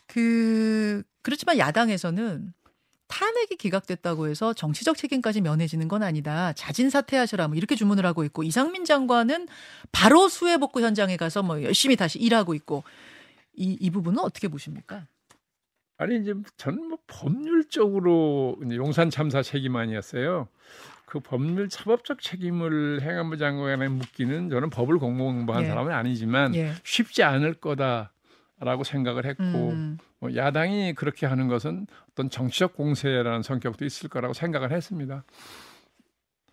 [0.07, 2.53] 그 그렇지만 야당에서는
[3.07, 6.53] 탄핵이 기각됐다고 해서 정치적 책임까지 면해지는 건 아니다.
[6.55, 7.49] 자진 사퇴하셔라.
[7.49, 9.49] 뭐 이렇게 주문을 하고 있고 이상민 장관은
[9.93, 12.83] 바로 수해 복구 현장에 가서 뭐 열심히 다시 일하고 있고
[13.55, 15.07] 이, 이 부분은 어떻게 보십니까?
[15.97, 20.49] 아니 이제 저는 뭐 법률적으로 용산 참사 책임 아니었어요.
[21.05, 25.69] 그 법률 사법적 책임을 행안부 장관에 묻기는 저는 법을 공부한 예.
[25.69, 26.73] 사람은 아니지만 예.
[26.83, 28.14] 쉽지 않을 거다
[28.65, 34.35] 라고 생각을 했고 음, 뭐 야당이 그렇게 하는 것은 어떤 정치적 공세라는 성격도 있을 거라고
[34.35, 35.25] 생각을 했습니다.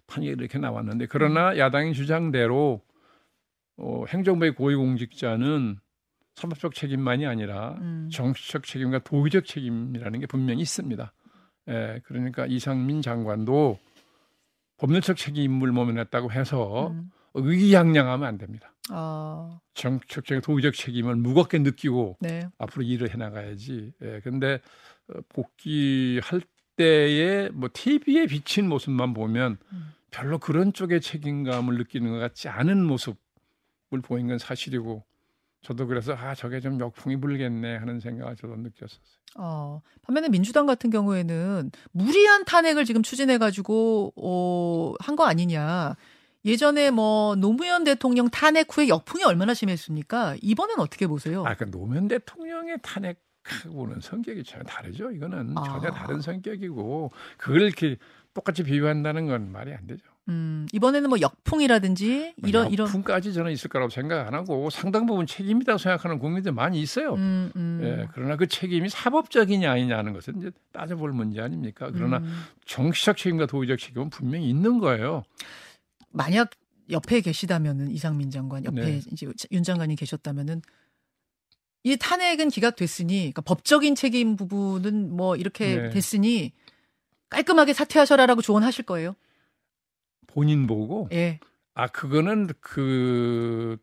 [0.07, 2.81] 판결이 이렇게 나왔는데 그러나 야당의 주장대로
[3.77, 5.79] 어, 행정부의 고위공직자는
[6.35, 8.09] 사법적 책임만이 아니라 음.
[8.11, 11.13] 정치적 책임과 도의적 책임이라는 게 분명히 있습니다.
[11.69, 13.79] 예, 그러니까 이상민 장관도
[14.77, 17.11] 법률적 책임을 모면했다고 해서 음.
[17.33, 18.73] 의기양양하면 안 됩니다.
[18.89, 22.47] 아, 정치적, 도의적 책임을 무겁게 느끼고 네.
[22.57, 23.93] 앞으로 일을 해나가야지.
[24.01, 24.59] 예, 근데
[25.07, 26.41] 어, 복귀할
[26.75, 29.93] 때에 뭐 TV에 비친 모습만 보면 음.
[30.09, 33.17] 별로 그런 쪽의 책임감을 느끼는 것 같지 않은 모습을
[34.03, 35.03] 보인 건 사실이고
[35.61, 38.99] 저도 그래서 아 저게 좀 역풍이 불겠네 하는 생각을 저도 느꼈었어요.
[39.37, 45.95] 어, 반면에 민주당 같은 경우에는 무리한 탄핵을 지금 추진해가지고, 어, 한 거 아니냐.
[46.45, 50.37] 예전에 뭐 노무현 대통령 탄핵 후에 역풍이 얼마나 심했습니까?
[50.41, 51.43] 이번엔 어떻게 보세요?
[51.45, 55.11] 아, 그 노무현 대통령의 탄핵 하고는 성격이 전혀 다르죠.
[55.11, 55.63] 이거는 아.
[55.63, 57.97] 전혀 다른 성격이고 그걸 이렇게
[58.33, 60.03] 똑같이 비유한다는 건 말이 안 되죠.
[60.29, 65.25] 음, 이번에는 뭐 역풍이라든지 이런 이런 역풍까지 저는 있을 거라고 생각 안 하고 상당 부분
[65.25, 67.15] 책임이라고 생각하는 국민들 많이 있어요.
[67.15, 67.79] 음, 음.
[67.83, 71.89] 예, 그러나 그 책임이 사법적이냐 아니냐는 것은 이제 따져볼 문제 아닙니까?
[71.91, 72.45] 그러나 음.
[72.65, 75.23] 정치적 책임과 도의적 책임은 분명히 있는 거예요.
[76.11, 76.51] 만약
[76.89, 79.01] 옆에 계시다면은 이상민 장관 옆에 네.
[79.11, 80.61] 이제 윤 장관이 계셨다면은
[81.83, 85.89] 이 탄핵은 기각됐으니 그러니까 법적인 책임 부분은 뭐 이렇게 네.
[85.89, 86.53] 됐으니
[87.29, 89.15] 깔끔하게 사퇴하셔라라고 조언하실 거예요.
[90.27, 91.39] 본인 보고 예.
[91.73, 93.77] 아 그거는 그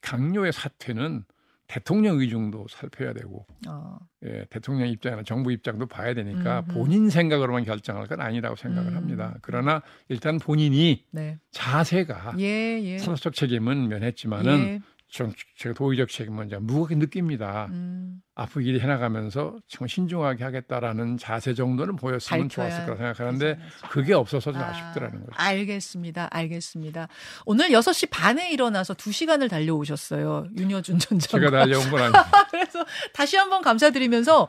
[0.00, 1.24] 강요의 사퇴는
[1.68, 3.98] 대통령 의중도 살펴야 되고 어.
[4.24, 6.72] 예, 대통령 입장이나 정부 입장도 봐야 되니까 음흠.
[6.72, 8.96] 본인 생각으로만 결정할 건 아니라고 생각을 음.
[8.96, 9.36] 합니다.
[9.42, 11.38] 그러나 일단 본인이 네.
[11.52, 12.98] 자세가 예, 예.
[12.98, 14.80] 사법적 책임은 면했지만은 예.
[15.10, 17.66] 정, 제가 도의적 책임은 무겁게 느낍니다.
[17.70, 18.20] 음.
[18.34, 23.88] 앞으로 해나가면서 정말 신중하게 하겠다라는 자세 정도는 보였으면 좋았을 거라 생각하는데 않았을까.
[23.88, 25.32] 그게 없어서 좀 아, 아쉽더라는 거죠.
[25.34, 26.28] 알겠습니다.
[26.30, 27.08] 알겠습니다.
[27.46, 30.46] 오늘 6시 반에 일어나서 2시간을 달려오셨어요.
[30.56, 31.50] 윤여준 전 장관.
[31.50, 32.18] 제가 달려온 건 아니고
[32.50, 34.48] 그래서 다시 한번 감사드리면서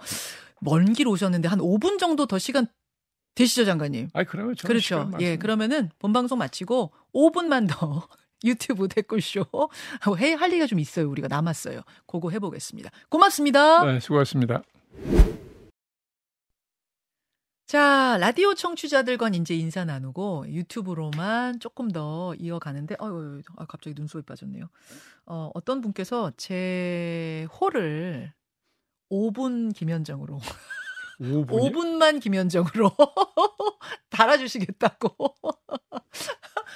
[0.62, 2.67] 먼 길 오셨는데 한 5분 정도 더 시간
[3.36, 4.10] 되시죠, 장관님?
[4.13, 5.10] 아니 그러면 그렇죠.
[5.22, 5.38] 예.
[5.38, 8.08] 그러면은 본 방송 마치고 5분만 더
[8.43, 9.45] 유튜브 댓글쇼
[10.02, 11.10] 하고 해- 할 얘기가 좀 있어요.
[11.10, 11.82] 우리가 남았어요.
[12.08, 12.89] 그거 해보겠습니다.
[13.10, 13.84] 고맙습니다.
[13.86, 14.62] 네, 수고하셨습니다.
[17.65, 24.69] 자, 라디오 청취자들과 이제 인사 나누고 유튜브로만 조금 더 이어가는데, 어유, 아, 갑자기 눈썹이 빠졌네요.
[25.28, 28.34] 어, 어떤 분께서 제 홀을
[29.12, 30.39] 5분 김현정으로,
[31.21, 32.91] 5분이 5분만 김현정으로
[34.10, 35.13] 달아주시겠다고.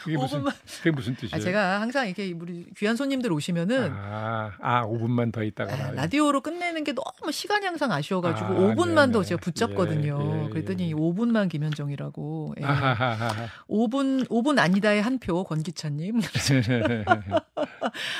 [0.03, 0.53] 그게 무슨 5분만.
[0.79, 1.31] 그게 무슨 뜻이에요?
[1.35, 5.91] 아, 제가 항상 이렇게 우리 귀한 손님들 오시면은 아, 아 5분만 더 있다가 아.
[5.91, 9.25] 라디오로 끝내는 게 너무 시간이 항상 아쉬워 가지고 아, 5분만 더 네네.
[9.25, 10.19] 제가 붙잡거든요.
[10.21, 10.93] 예, 예, 그랬더니 예.
[10.93, 12.55] 5분만 김현정이라고.
[12.59, 12.65] 예.
[12.65, 13.47] 아하하하.
[13.69, 16.19] 5분 5분 아니다의 한 표 권기찬 님.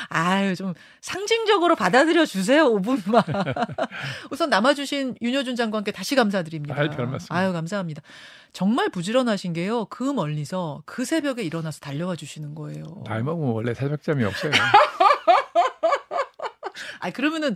[0.10, 3.24] 아유 좀 상징적으로 받아들여 주세요 5분만.
[4.32, 6.76] 우선 남아주신 윤여준 장관께 다시 감사드립니다.
[6.78, 7.28] 아이, 별 말씀.
[7.34, 8.02] 아유 감사합니다.
[8.52, 9.86] 정말 부지런하신 게요.
[9.86, 12.84] 그 멀리서 그 새벽에 일어나서 달려와 주시는 거예요.
[13.08, 14.52] 나이 먹으면 원래 새벽잠이 없어요.
[17.00, 17.56] 아 그러면은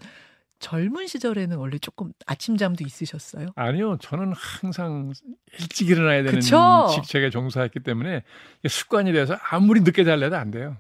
[0.60, 3.50] 젊은 시절에는 원래 조금 아침잠도 있으셨어요?
[3.56, 5.14] 아니요, 저는 항상
[5.60, 6.88] 일찍 일어나야 되는 그쵸?
[6.96, 8.24] 직책에 종사했기 때문에
[8.68, 10.76] 습관이 돼서 아무리 늦게 잘래도 안 돼요.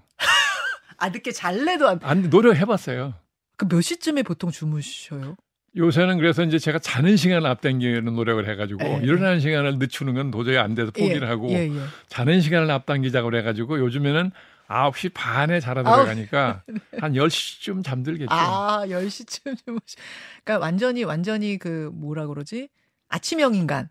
[0.97, 1.99] 아 늦게 잘래도 안.
[2.03, 3.13] 안 노력해봤어요.
[3.57, 5.35] 그 몇 시쯤에 보통 주무셔요?
[5.75, 10.57] 요새는 그래서 이제 제가 자는 시간을 앞당기는 노력을 해가지고 예, 일어나는 시간을 늦추는 건 도저히
[10.57, 11.71] 안 돼서 포기를 예, 하고 예, 예.
[12.07, 14.31] 자는 시간을 앞당기자고 그래가지고 요즘에는
[14.67, 15.97] 9시 반에 자러 아우.
[15.97, 16.63] 들어가니까
[16.99, 18.27] 한 10시쯤 잠들겠죠.
[18.31, 19.97] 아, 10시쯤 주무시.
[20.43, 22.69] 그러니까 완전히 완전히 그 뭐라 그러지?
[23.09, 23.89] 아침형 인간.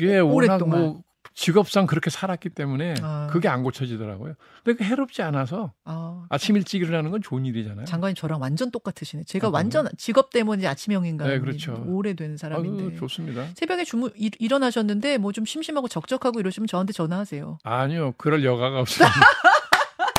[0.00, 0.80] 워낙 오랫동안.
[0.80, 1.02] 뭐
[1.34, 3.28] 직업상 그렇게 살았기 때문에 아.
[3.30, 4.34] 그게 안 고쳐지더라고요.
[4.64, 7.86] 근데 그 해롭지 않아서 아, 아침 일찍 일어나는 건 좋은 일이잖아요.
[7.86, 9.24] 장관님 저랑 완전 똑같으시네.
[9.24, 9.50] 제가 아?
[9.50, 11.82] 완전 직업 때문에 아침형 인간 네, 그렇죠.
[11.86, 12.96] 오래된 사람인데.
[12.96, 13.46] 좋습니다.
[13.54, 17.58] 새벽에 주무 일, 일어나셨는데 뭐 좀 심심하고 적적하고 이러시면 저한테 전화하세요.
[17.62, 19.08] 아니요, 그럴 여가가 없어요.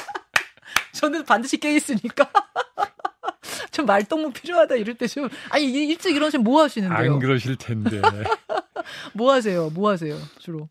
[0.94, 2.30] 저는 반드시 깨 있으니까.
[3.72, 7.14] 좀 말동무 필요하다 이럴 때 좀 아니 이- 일찍 일어나시면 뭐 하시는데요?
[7.14, 8.02] 안 그러실 텐데.
[9.14, 9.70] 뭐 하세요?
[9.70, 10.18] 뭐 하세요?
[10.40, 10.70] 주로.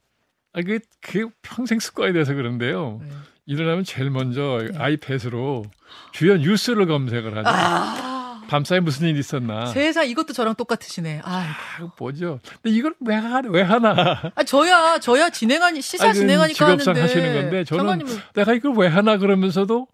[0.52, 3.00] 아, 그게, 그게 평생 습관이 돼서 그런데요.
[3.02, 3.08] 네.
[3.46, 5.64] 일어나면 제일 먼저 아이패드로
[6.12, 7.48] 주요 뉴스를 검색을 하죠.
[7.48, 8.42] 아.
[8.48, 9.66] 밤사이 무슨 일 있었나.
[9.66, 11.20] 세상 이것도 저랑 똑같으시네.
[11.24, 12.40] 아, 아, 뭐죠?
[12.62, 14.32] 근데 이걸 왜, 하, 왜 하나?
[14.34, 18.74] 아 저야 저야 진행하니 시사 그건 진행하니까 직업상 하는데 하시는 건데 저는 장관님은 내가 이걸
[18.76, 19.86] 왜 하나 그러면서도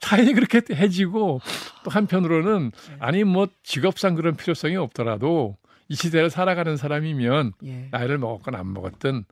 [0.00, 1.40] 당연히 그렇게 해지고
[1.82, 2.96] 또 한편으로는 네.
[3.00, 5.56] 아니 뭐 직업상 그런 필요성이 없더라도
[5.88, 7.88] 이 시대를 살아가는 사람이면 예.
[7.90, 9.24] 나이를 먹었건 안 먹었든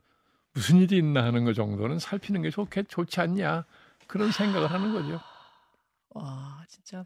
[0.55, 3.65] 무슨 일이 있나 하는 것 정도는 살피는 게 좋게 좋지 않냐
[4.07, 5.19] 그런 생각을 하는 거죠.
[6.11, 7.05] 와 진짜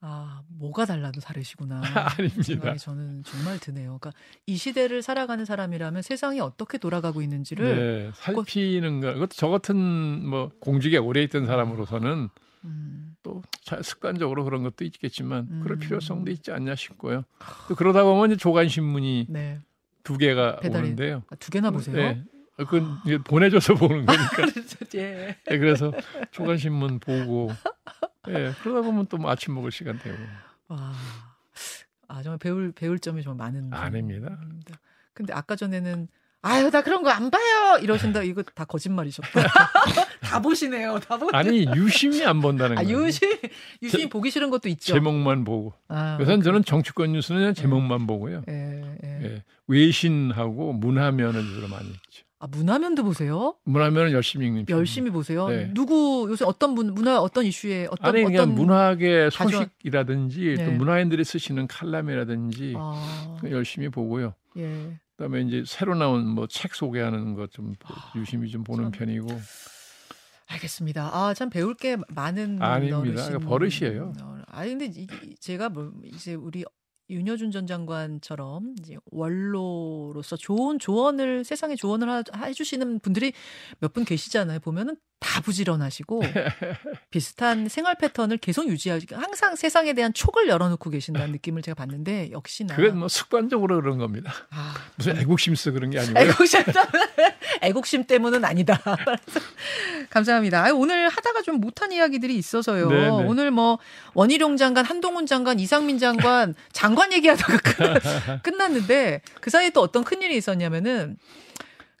[0.00, 1.82] 아 뭐가 달라도 다르시구나.
[2.18, 2.74] 아닙니다.
[2.76, 3.98] 저는 정말 드네요.
[4.00, 4.12] 그러니까
[4.46, 9.12] 이 시대를 살아가는 사람이라면 세상이 어떻게 돌아가고 있는지를 네, 살피는 거.
[9.12, 9.76] 그것도 저 같은
[10.26, 12.30] 뭐 공직에 오래 있던 사람으로서는
[12.64, 15.80] 음, 또 자- 습관적으로 그런 것도 있겠지만 그럴 음.
[15.80, 17.24] 필요성도 있지 않냐 싶고요.
[17.68, 19.60] 또 그러다 보면 이제 조간 신문이 네
[20.02, 21.22] 두 개가 배달이 오는데요.
[21.30, 21.94] 아, 두 개나 보세요.
[21.94, 22.24] 네.
[22.64, 24.42] 그건 보내줘서 보는 거니까.
[24.94, 25.36] 예.
[25.46, 25.92] 네, 그래서
[26.30, 27.50] 조간 신문 보고
[28.28, 30.16] 예, 그러다 보면 또뭐 아침 먹을 시간 되고.
[30.68, 30.92] 와.
[32.08, 33.72] 아, 정말 배울, 배울 점이 정말 많은.
[33.72, 34.38] 아닙니다.
[35.14, 36.08] 근데 아까 전에는
[36.42, 37.78] 아유, 나 그런 거 안 봐요!
[37.82, 38.22] 이러신다.
[38.22, 39.28] 이거 다 거짓말이셨다.
[40.22, 40.98] 다 보시네요.
[41.00, 41.38] 다 보시네요.
[41.38, 43.04] 아니 유심히 안 본다는 아, 거예요.
[43.04, 43.30] 유심,
[43.82, 44.94] 유심히 제- 보기 싫은 것도 있죠.
[44.94, 45.74] 제목만 보고.
[45.88, 48.42] 아, 우선 저는 정치권 뉴스는 제목만 보고요.
[48.48, 49.20] 예, 예.
[49.22, 52.24] 예, 외신하고 문화면을 주로 많이 읽죠.
[52.42, 53.54] 아, 문화면도 보세요?
[53.64, 54.78] 문화면은 열심히 읽는 편.
[54.78, 55.48] 열심히 보세요.
[55.48, 55.70] 네.
[55.74, 58.54] 누구, 요새 어떤 문, 문화, 어떤 이슈에, 어떤, 아니 그냥 어떤.
[58.54, 60.68] 문학의 소식이라든지 또 네.
[60.70, 64.32] 문화인들이 쓰시는 칼럼이라든지 아, 열심히 보고요.
[64.56, 64.98] 예.
[65.16, 67.74] 그다음에 이제 새로 나온 뭐 책 소개하는 것좀
[68.16, 68.92] 유심히 좀 보는 참.
[68.92, 69.28] 편이고
[70.46, 71.10] 알겠습니다.
[71.12, 73.22] 아, 참 배울 게 많은 아닙니다.
[73.26, 73.40] 어르신.
[73.40, 74.12] 버릇이에요.
[74.20, 76.64] 어, 아니 근데 이, 이- 제가 뭐 이제 우리
[77.10, 83.32] 윤여준 전 장관처럼 이제 원로로서 좋은 조언을 세상에 조언을 하, 해주시는 분들이
[83.80, 84.60] 몇 분 계시잖아요.
[84.60, 86.22] 보면은 다 부지런하시고
[87.10, 92.74] 비슷한 생활 패턴을 계속 유지하시고 항상 세상에 대한 촉을 열어놓고 계신다는 느낌을 제가 받는데 역시나
[92.74, 94.32] 그건 뭐 습관적으로 그런 겁니다.
[94.50, 96.24] 아, 무슨 애국심서 그런 게 아니고요.
[96.24, 96.62] 애국심
[97.62, 98.80] 애국심 때문은 아니다.
[100.08, 100.72] 감사합니다.
[100.74, 102.88] 오늘 하다가 좀 못한 이야기들이 있어서요.
[102.88, 103.08] 네네.
[103.08, 103.78] 오늘 뭐
[104.14, 110.22] 원희룡 장관, 한동훈 장관, 이상민 장관 장관 얘기하다가 끝- 끝났는데 그 사이에 또 어떤 큰
[110.22, 111.18] 일이 있었냐면은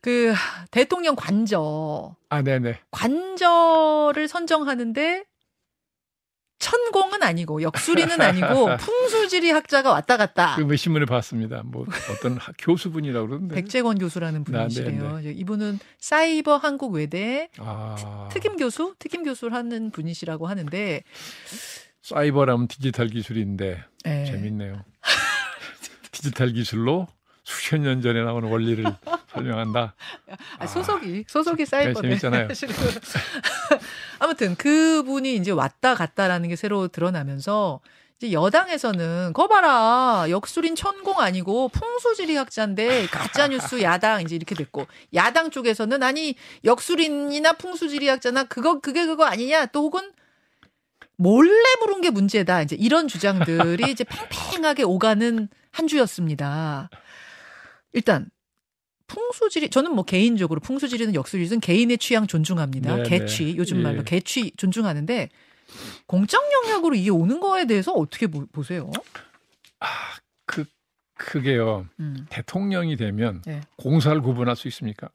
[0.02, 0.32] 그
[0.70, 2.80] 대통령 관저 아, 네네.
[2.90, 5.24] 관저를 선정하는데
[6.58, 10.56] 천공은 아니고 역술이는 아니고 풍수지리 학자가 왔다 갔다.
[10.56, 11.62] 그뭐 신문에 봤습니다.
[11.64, 13.54] 뭐 어떤 학- 교수분이라고 그러는데.
[13.54, 15.12] 백재권 교수라는 네, 분이시래요.
[15.16, 21.02] 네, 이제 이분은 사이버 한국 외대 아, 특임 교수, 특임 교수를 하는 분이시라고 하는데
[22.02, 24.24] 사이버라면 디지털 기술인데 예.
[24.26, 24.84] 재밌네요.
[26.12, 27.08] 디지털 기술로
[27.50, 28.84] 수천 년 전에 나온 원리를
[29.32, 29.94] 설명한다.
[30.58, 32.48] 아, 소속이 소속이 사이버 네, 재밌잖아요.
[34.20, 37.80] 아무튼 그분이 이제 왔다 갔다라는 게 새로 드러나면서
[38.18, 44.86] 이제 여당에서는 거 봐라 역술인 천공 아니고 풍수지리 학자인데 가짜 뉴스 야당 이제 이렇게 됐고
[45.14, 46.34] 야당 쪽에서는 아니
[46.64, 50.12] 역술인이나 풍수지리 학자나 그거 그게 그거 아니냐 또 혹은
[51.16, 56.90] 몰래 부른 게 문제다 이제 이런 주장들이 이제 팽팽하게 오가는 한 주였습니다.
[57.92, 58.30] 일단
[59.06, 62.96] 풍수지리 저는 뭐 개인적으로 풍수지리는 역술이든 개인의 취향 존중합니다.
[62.96, 63.82] 네, 개취 요즘 예.
[63.82, 65.28] 말로 개취 존중하는데
[66.06, 68.90] 공적 영역으로 이게 오는 거에 대해서 어떻게 보, 보세요?
[70.46, 70.64] 그
[71.14, 71.86] 그게요.
[71.98, 72.26] 음.
[72.30, 73.60] 대통령이 되면 네.
[73.76, 75.10] 공사를 구분할 수 있습니까?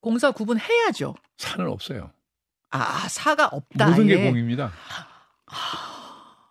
[0.00, 1.14] 공사 구분해야죠.
[1.36, 2.10] 산은 없어요.
[2.70, 3.90] 아 사가 없다.
[3.90, 4.28] 모든 게 아예.
[4.30, 4.72] 공입니다.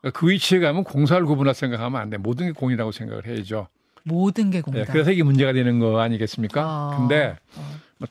[0.02, 2.18] 그러니까 그 위치에 가면 공사를 구분할 생각하면 안 돼.
[2.18, 3.68] 모든 게 공이라고 생각을 해야죠.
[4.08, 4.92] 모든 게 네, 공이다.
[4.94, 6.62] 그래서 이게 문제가 되는 거 아니겠습니까?
[6.62, 6.98] 아.
[6.98, 8.06] 근데 어.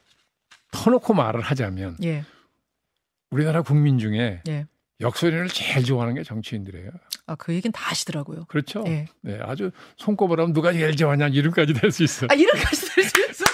[0.73, 2.25] 터놓고 말을 하자면 예,
[3.31, 4.67] 우리나라 국민 중에 예.
[5.01, 6.91] 역소리를 제일 좋아하는 게 정치인들이에요.
[7.29, 8.45] 아 그 얘기는 다 하시더라고요.
[8.47, 8.85] 그렇죠?
[8.87, 9.07] 예.
[9.23, 12.27] 네, 아주 손꼽으라면 누가 제일 좋아하냐 이름까지 될 수 있어.
[12.31, 13.45] 아 이렇게까지 들수 있어?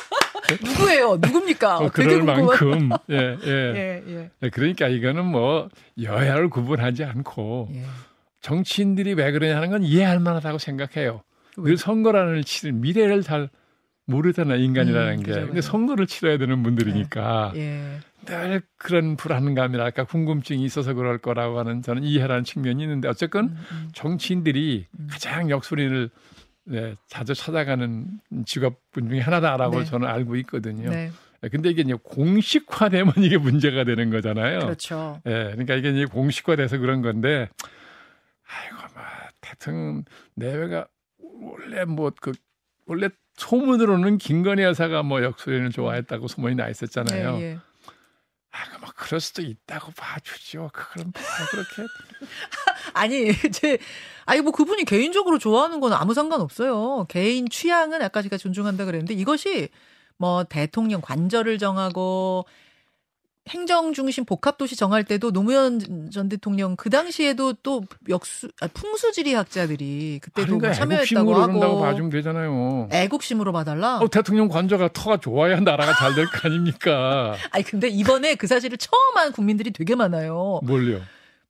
[0.63, 1.17] 누구예요?
[1.17, 1.79] 누굽니까?
[1.79, 2.23] 어, 그럴.
[2.23, 3.39] 만큼 예, 예.
[3.47, 5.69] 예, 예, 네, 그러니까 이거는 뭐
[6.01, 7.85] 여야를 구분하지 않고 예.
[8.43, 11.23] 정치인들이 왜 그러냐는 건 이해할 만하다고 생각해요.
[11.57, 11.71] 왜?
[11.71, 13.49] 늘 선거라는 치를 미래를 잘
[14.07, 15.33] 모르잖아 인간이라는 음, 게.
[15.33, 15.61] 그죠, 근데.
[15.61, 18.01] 선거를 치러야 되는 분들이니까 예.
[18.27, 23.89] 늘 그런 불안감이랄까 궁금증이 있어서 그럴 거라고 하는 저는 이해라는 측면이 있는데 어쨌건 음, 음.
[23.95, 25.09] 정치인들이 음.
[25.11, 26.11] 가장 역소리를
[26.65, 28.07] 네, 자주 찾아가는
[28.47, 29.85] 직업분 중에 하나다라고 네.
[29.85, 30.91] 저는 알고 있거든요.
[30.91, 31.11] 네,
[31.51, 34.61] 근데 이게 이제 공식화되면 이게 문제가 되는 거잖아요.
[34.61, 35.21] 그렇죠.
[35.27, 37.49] 예, 그러니까 이게 이제 공식화돼서 그런 건데,
[38.47, 39.05] 아이고, 막
[39.41, 40.05] 대통령
[40.37, 40.87] 내외가
[41.43, 42.33] 원래 뭐그
[42.87, 47.37] 원래 소문으로는 김건희 여사가 뭐 역소리를 좋아했다고 소문이 나 있었잖아요.
[47.39, 47.59] 예, 예.
[48.51, 50.71] 아, 뭐 그럴 수도 있다고 봐주죠.
[50.73, 51.91] 그럼 뭐 그렇게
[52.93, 53.79] 아니, 제,
[54.27, 57.07] 아니, 뭐 그분이 개인적으로 좋아하는 건 아무 상관 없어요.
[57.09, 59.71] 개인 취향은 아까 제가 존중한다 그랬는데 이것이
[60.19, 62.45] 뭐 대통령 관절을 정하고
[63.49, 69.35] 행정 중심 복합 도시 정할 때도 노무현 전 대통령 그 당시에도 또 역수, 아, 풍수지리
[69.35, 72.89] 학자들이 그때도 뭐 그러니까 참여했다고 그런다고 하고 봐주면 되잖아요.
[72.93, 73.99] 애국심으로 봐달라.
[73.99, 77.35] 어, 대통령 관저가 터가 좋아야 나라가 잘 될 거 아닙니까?
[77.51, 80.61] 아니 근데 이번에 그 사실을 처음 한 국민들이 되게 많아요.
[80.63, 81.01] 뭘요?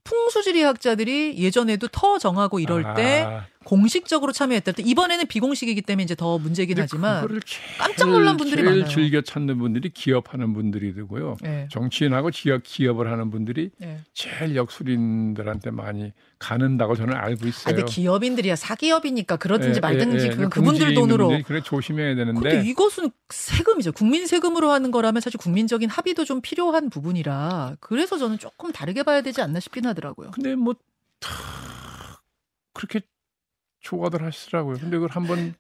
[0.05, 4.73] 풍수지리학자들이 예전에도 터 정하고 이럴 때 아, 공식적으로 참여했다.
[4.79, 7.27] 이번에는 비공식이기 때문에 이제 더 문제긴 하지만
[7.79, 8.89] 깜짝 놀란 분들이 많아요.
[8.89, 11.37] 즐겨 찾는 분들이 기업하는 분들이 되고요.
[11.45, 11.69] 예.
[11.71, 13.99] 정치인하고 기업 기업을 하는 분들이 예.
[14.15, 17.75] 제일 역술인들한테 많이 가는다고 저는 알고 아, 있어요.
[17.75, 20.47] 근데 기업인들이야 사기업이니까 그러든지 예, 말든지 예, 예.
[20.47, 21.41] 그분들 돈으로.
[21.45, 23.93] 그래 조심해야 되는데 근데 이것은 세금이죠.
[23.93, 29.23] 국민 세금으로 하는 거라면 사실 국민적인 합의도 좀 필요한 부분이라 그래서 저는 조금 다르게 봐야
[29.23, 30.33] 되지 않나 싶긴 하더라고요.
[30.33, 30.83] 근데 뭐다
[32.75, 33.01] 그렇게
[33.83, 34.77] 좋아들 하시더라고요.
[34.79, 35.55] 근데 그걸 한번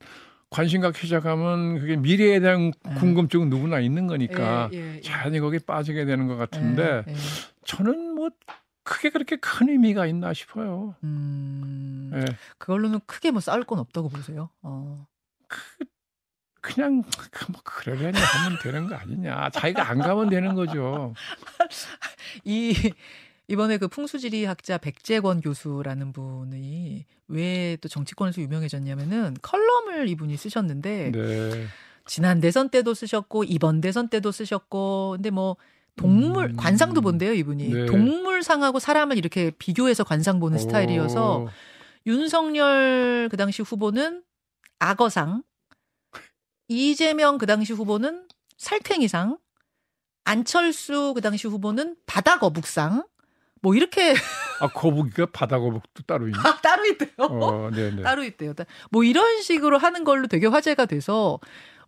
[0.48, 2.94] 관심 갖기 시작하면 그게 미래에 대한 예.
[2.94, 5.00] 궁금증은 누구나 있는 거니까 예, 예, 예.
[5.00, 7.16] 자연히 거기에 빠지게 되는 것 같은데 예, 예.
[7.64, 8.30] 저는 뭐
[8.84, 10.94] 크게 그렇게 큰 의미가 있나 싶어요.
[11.04, 12.24] 음, 예.
[12.58, 14.50] 그걸로는 크게 뭐 싸울 건 없다고 보세요.
[14.62, 15.06] 어.
[16.60, 17.02] 그냥
[17.50, 19.50] 뭐 그러려니 하면 되는 거 아니냐.
[19.50, 21.12] 자기가 안 가면 되는 거죠.
[22.44, 22.92] 이
[23.52, 31.66] 이번에 그 풍수지리 학자 백재권 교수라는 분이 왜 또 정치권에서 유명해졌냐면은 컬럼을 이분이 쓰셨는데 네.
[32.06, 35.56] 지난 대선 때도 쓰셨고 이번 대선 때도 쓰셨고 근데 뭐
[35.96, 36.56] 동물 음.
[36.56, 37.86] 관상도 본대요 이분이 네.
[37.86, 41.48] 동물상하고 사람을 이렇게 비교해서 관상 보는 스타일이어서 오,
[42.06, 44.22] 윤석열 그 당시 후보는
[44.78, 45.42] 악어상,
[46.68, 49.38] 이재명 그 당시 후보는 살쾡이상,
[50.24, 53.04] 안철수 그 당시 후보는 바다거북상,
[53.62, 54.14] 뭐 이렇게
[54.60, 56.38] 아 거북이가 바다 거북도 따로 있네.
[56.38, 57.10] 아, 따로 있대요.
[57.18, 58.02] 어, 네, 네.
[58.02, 58.54] 따로 있대요.
[58.90, 61.38] 뭐 이런 식으로 하는 걸로 되게 화제가 돼서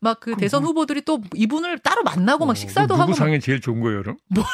[0.00, 3.40] 막 그 대선 후보들이 또 이분을 따로 만나고 막 어, 식사도 누구 하고 막, 상이
[3.40, 4.16] 제일 좋은 거예요, 그럼?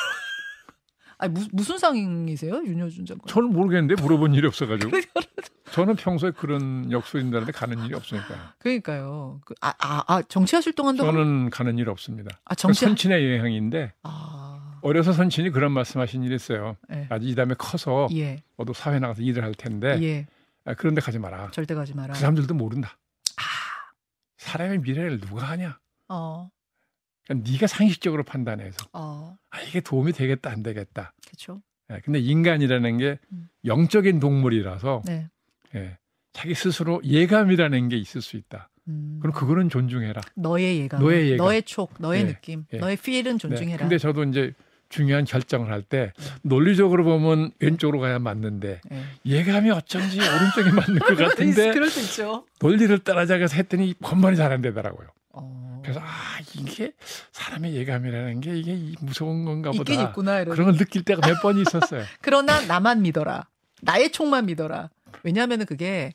[1.18, 3.26] 아니 무, 무슨 상이세요, 윤여준 장관?
[3.26, 4.90] 저는 모르겠는데 물어본 일이 없어가지고.
[5.72, 8.54] 저는 평소에 그런 역술인들한테 가는 일이 없으니까.
[8.58, 9.40] 그러니까요.
[9.44, 12.40] 그, 아, 아, 아 정치하실 동안도 한- 저는 가는 일 없습니다.
[12.44, 14.29] 아 정치 선친의 여행인데 아
[14.82, 16.76] 어려서 선친이 그런 말씀하신 일이 있어요.
[16.92, 17.06] 예.
[17.10, 20.26] 아직 이 다음에 커서 예, 너도 사회 나가서 일을 할 텐데 예.
[20.64, 21.50] 아, 그런데 가지 마라.
[21.52, 22.14] 절대 가지 마라.
[22.14, 22.98] 그 사람들도 모른다.
[23.36, 23.42] 아,
[24.38, 25.78] 사람의 미래를 누가 하냐?
[26.08, 26.50] 어,
[27.24, 31.12] 그러니까 네가 상식적으로 판단해서 어, 아 이게 도움이 되겠다 안 되겠다.
[31.26, 31.62] 그렇죠.
[31.92, 33.48] 예, 근데 인간이라는 게 음.
[33.64, 35.28] 영적인 동물이라서 네.
[35.74, 35.98] 예,
[36.32, 38.70] 자기 스스로 예감이라는 게 있을 수 있다.
[38.88, 40.20] 음, 그럼 그거는 존중해라.
[40.36, 41.46] 너의 예감, 너의 예감.
[41.46, 42.78] 너의 촉, 너의 예, 느낌, 예.
[42.78, 43.76] 너의 필은 존중해라.
[43.76, 44.52] 네, 근데 저도 이제
[44.90, 46.24] 중요한 결정을 할때 네.
[46.42, 49.02] 논리적으로 보면 왼쪽으로 가야 맞는데 예.
[49.24, 52.44] 예감이 어쩐지 오른쪽이 맞는 것 같은데 그럴 수 있죠.
[52.60, 55.06] 논리를 따라잡아서 했더니 번번이 잘 안 되더라고요.
[55.32, 56.04] 어, 그래서 아
[56.56, 56.92] 이게
[57.30, 59.92] 사람의 예감이라는 게 이게 이 무서운 건가 보다.
[59.92, 60.42] 있구나.
[60.44, 62.02] 그런 걸 느낄 때가 몇번 있었어요.
[62.20, 63.46] 그러나 나만 믿어라.
[63.82, 64.90] 나의 촉만 믿어라.
[65.22, 66.12] 왜냐하면은 그게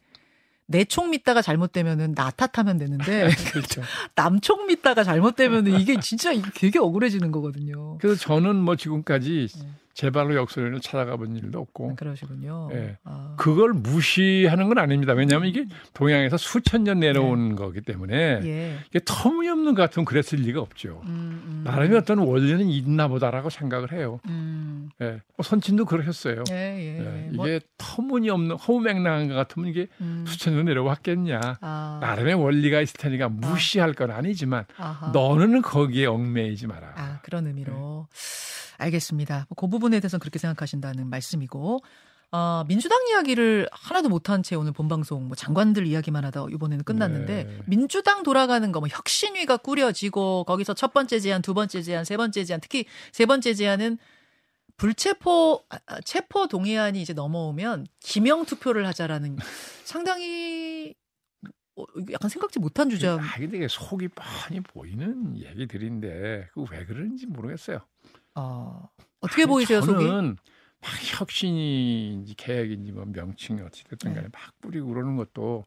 [0.67, 3.81] 내촉 믿다가 잘못되면은 나 탓하면 되는데 그렇죠.
[4.15, 7.97] 남촉 믿다가 잘못되면은 이게 진짜 되게 억울해지는 거거든요.
[7.99, 9.67] 그래서 저는 뭐 지금까지 네.
[9.95, 12.69] 제 발로 역설을 찾아가 본 일도 없고 그러시군요.
[12.73, 12.97] 예.
[13.05, 15.13] 아, 그걸 무시하는 건 아닙니다.
[15.13, 18.77] 왜냐하면 이게 동양에서 수천 년 내려온 거기 때문에 예.
[18.89, 21.01] 이게 터무니없는 것 같으면 그랬을 리가 없죠.
[21.05, 21.61] 음, 음.
[21.63, 24.19] 나름의 어떤 원리는 있나 보다라고 생각을 해요.
[24.27, 24.74] 음.
[25.01, 25.21] 예.
[25.35, 26.43] 뭐 선친도 그러셨어요.
[26.51, 27.25] 예, 예.
[27.27, 27.29] 예.
[27.33, 30.25] 뭐, 이게 터무니없는 허무맹랑한 것 같으면 이게 음.
[30.27, 31.39] 수천 년 내려왔겠냐.
[31.61, 35.09] 아, 나름의 원리가 있을 테니까 무시할 건 아니지만 아하.
[35.11, 36.93] 너는 거기에 얽매이지 마라.
[36.95, 38.07] 아, 그런 의미로.
[38.77, 39.47] 알겠습니다.
[39.55, 41.81] 그 부분에 대해서는 그렇게 생각하신다는 말씀이고.
[42.31, 47.57] 어, 민주당 이야기를 하나도 못한 채 오늘 본방송 뭐 장관들 이야기만 하다 이번에는 끝났는데 네.
[47.65, 52.43] 민주당 돌아가는 거 뭐 혁신위가 꾸려지고 거기서 첫 번째 제안, 두 번째 제안, 세 번째
[52.43, 53.99] 제안, 특히 세 번째 제안은
[54.77, 59.37] 불체포 아, 아, 체포 동의안이 이제 넘어오면 기명 투표를 하자라는
[59.85, 60.93] 상당히
[61.77, 63.19] 어, 약간 생각지 못한 주장.
[63.19, 67.79] 아, 근데 이게 속이 뻔히 보이는 얘기들인데 그 왜 그런지 모르겠어요.
[68.35, 68.89] 어,
[69.21, 70.05] 어떻게 보이세요, 속이?
[70.05, 70.37] 저는
[70.81, 74.15] 막 혁신인지 계획인지 뭐 명칭이 어찌 됐든 네.
[74.15, 75.63] 간에 막 뿌리고 그러는 것도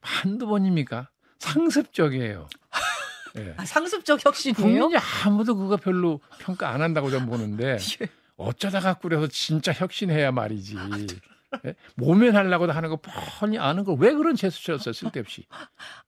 [0.00, 1.10] 한두 번입니까?
[1.38, 2.48] 상습적이에요.
[3.38, 3.54] 예.
[3.56, 4.54] 아, 상습적 혁신이에요?
[4.56, 8.08] 국민이 아무도 그거 별로 평가 안 한다고 저는 보는데 예.
[8.38, 10.76] 어쩌다가 꾸려서 진짜 혁신해야 말이지.
[11.66, 11.74] 예?
[11.96, 12.98] 모면하려고 하는 거
[13.40, 15.44] 뻔히 아는 걸 왜 그런 제스처였어요 쓸데없이.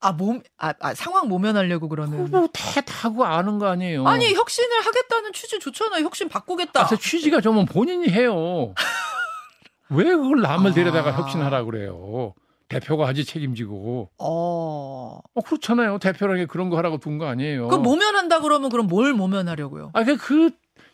[0.00, 2.24] 아, 몸, 아, 아, 상황 모면하려고 그러는.
[2.26, 4.06] 그거 대다고 아는 거 아니에요.
[4.06, 6.04] 아니, 혁신을 하겠다는 취지 좋잖아요.
[6.04, 6.82] 혁신 바꾸겠다.
[6.82, 8.74] 아, 그 취지가 좀 본인이 해요.
[9.90, 10.74] 왜 그걸 남을 아.
[10.74, 12.34] 데려다가 혁신하라 그래요?
[12.68, 14.10] 대표가 하지 책임지고.
[14.18, 15.18] 어.
[15.34, 15.98] 어, 그렇잖아요.
[15.98, 17.66] 대표라는 게 그런 거 하라고 둔 거 아니에요.
[17.68, 19.90] 그 모면한다 그러면 그럼 뭘 모면하려고요?
[19.94, 20.50] 아, 그, 그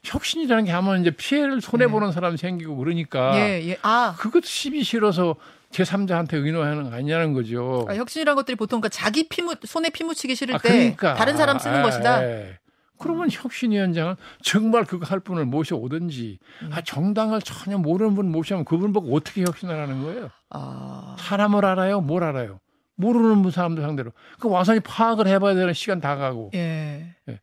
[0.06, 3.36] 혁신이라는 게 하면 이제 피해를 손해 보는 사람이 생기고 그러니까.
[3.36, 3.78] 예, 예.
[3.82, 4.14] 아.
[4.18, 5.36] 그것도 시비 싫어서
[5.70, 7.86] 제3자한테 의논하는 거 아니냐는 거죠.
[7.88, 11.58] 아, 혁신이란 것들이 보통 그러니까 자기 피무 손에 피 묻히기 싫을 아, 때 다른 사람
[11.58, 12.22] 쓰는 아, 것이다.
[12.24, 12.58] 예.
[12.98, 16.70] 그러면 혁신위원장은 정말 그거 할 분을 모셔오든지 음.
[16.72, 20.30] 아, 정당을 전혀 모르는 분 모시면 그분 보고 어떻게 혁신을 하는 거예요?
[20.50, 22.00] 아, 사람을 알아요?
[22.00, 22.60] 뭘 알아요?
[22.94, 24.12] 모르는 분 사람들 상대로.
[24.40, 26.50] 그 와서 파악을 해봐야 되는 시간 다 가고.
[26.54, 27.14] 예.
[27.28, 27.40] 예.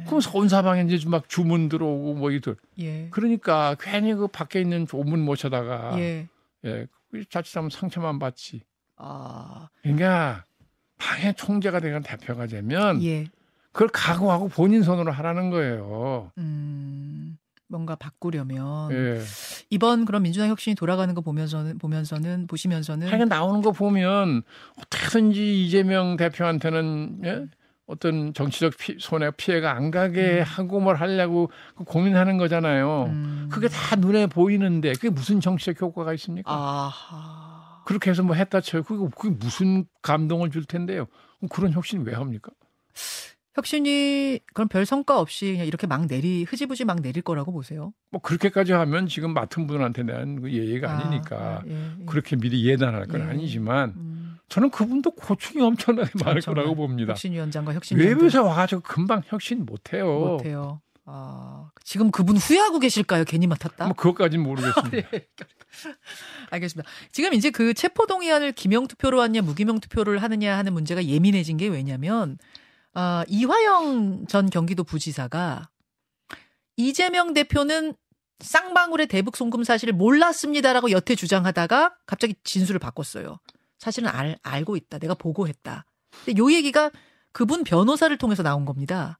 [0.00, 0.04] 예.
[0.04, 2.56] 그럼 온사방에 이제 막 주문 들어오고 뭐 이들.
[2.78, 3.08] 예.
[3.10, 6.28] 그러니까 괜히 그 밖에 있는 조문 모셔다가 예.
[6.64, 6.86] 예.
[7.10, 8.62] 그 자칫하면 상처만 받지.
[8.96, 10.44] 아, 그러니까
[10.98, 13.26] 당의 총재가 되건 대표가 되면 예.
[13.72, 16.30] 그걸 각오하고 본인 손으로 하라는 거예요.
[16.38, 17.36] 음,
[17.68, 19.20] 뭔가 바꾸려면 예.
[19.70, 24.42] 이번 그런 민주당 혁신이 돌아가는 거 보면서는 보면서는 보시면서는 하여간 나오는 거 보면
[24.78, 27.46] 어떻게든지 이재명 대표한테는 예?
[27.86, 33.04] 어떤 정치적 피, 손해 피해가 안 가게 하고 뭘 하려고 그 고민하는 거잖아요.
[33.08, 36.50] 음, 그게 다 눈에 보이는데 그게 무슨 정치적 효과가 있습니까?
[36.50, 37.82] 아하.
[37.84, 38.82] 그렇게 해서 뭐 했다 쳐요.
[38.82, 41.06] 그게, 그게 무슨 감동을 줄 텐데요.
[41.38, 42.50] 그럼 그런 혁신 왜 합니까?
[43.54, 47.92] 혁신이 그런 별 성과 없이 그냥 이렇게 막 내리 흐지부지 막 내릴 거라고 보세요.
[48.10, 52.04] 뭐 그렇게까지 하면 지금 맡은 분한테 대한 그 예의가 아, 니니까 아, 예, 예.
[52.06, 53.24] 그렇게 미리 예단할 건 예.
[53.24, 54.23] 아니지만 음,
[54.54, 57.10] 저는 그분도 고충이 엄청나게 많을 엄청난 거라고 봅니다.
[57.10, 60.06] 혁신위원장과 혁신위원장 외부에서 와가지고 금방 혁신 못해요.
[60.06, 60.80] 못해요.
[61.06, 63.24] 아, 지금 그분 후회하고 계실까요?
[63.24, 63.86] 괜히 맡았다.
[63.86, 65.10] 뭐 그것까지는 모르겠습니다.
[65.10, 65.26] 네.
[66.50, 66.88] 알겠습니다.
[67.10, 72.38] 지금 이제 그 체포동의안을 기명 투표로 하냐 무기명 투표를 하느냐 하는 문제가 예민해진 게 왜냐면
[72.92, 75.68] 아, 이화영 전 경기도 부지사가
[76.76, 77.94] 이재명 대표는
[78.38, 83.40] 쌍방울의 대북 송금 사실을 몰랐습니다라고 여태 주장하다가 갑자기 진술을 바꿨어요.
[83.84, 84.98] 사실은 알, 알고 있다.
[84.98, 85.84] 내가 보고했다.
[86.24, 86.90] 근데 요 얘기가
[87.32, 89.18] 그분 변호사를 통해서 나온 겁니다.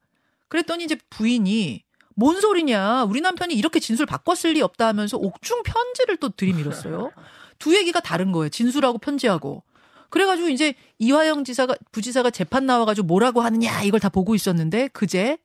[0.49, 1.85] 그랬더니 이제 부인이
[2.17, 3.05] 뭔 소리냐.
[3.05, 7.11] 우리 남편이 이렇게 진술 바꿨을 리 없다 하면서 옥중 편지를 또 들이밀었어요.
[7.59, 8.49] 두 얘기가 다른 거예요.
[8.49, 9.63] 진술하고 편지하고.
[10.09, 15.37] 그래가지고 이제 이화영 지사가 부지사가 재판 나와가지고 뭐라고 하느냐 이걸 다 보고 있었는데 그제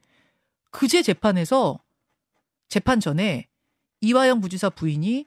[0.72, 1.82] 그제 재판에서
[2.70, 3.48] 재판 전에
[4.00, 5.26] 이화영 부지사 부인이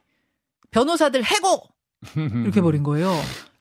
[0.71, 1.61] 변호사들 해고
[2.43, 3.13] 이렇게 버린 거예요.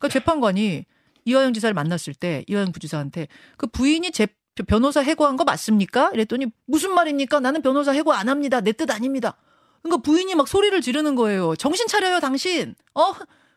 [0.02, 0.84] 그러니까 재판관이
[1.24, 4.26] 이화영 지사를 만났을 때 이화영 부지사한테 그 부인이 제
[4.66, 6.10] 변호사 해고한 거 맞습니까?
[6.12, 7.38] 이랬더니 무슨 말입니까?
[7.40, 8.60] 나는 변호사 해고 안 합니다.
[8.60, 9.36] 내 뜻 아닙니다.
[9.82, 11.54] 그러니까 부인이 막 소리를 지르는 거예요.
[11.56, 12.74] 정신 차려요, 당신.
[12.94, 13.12] 어?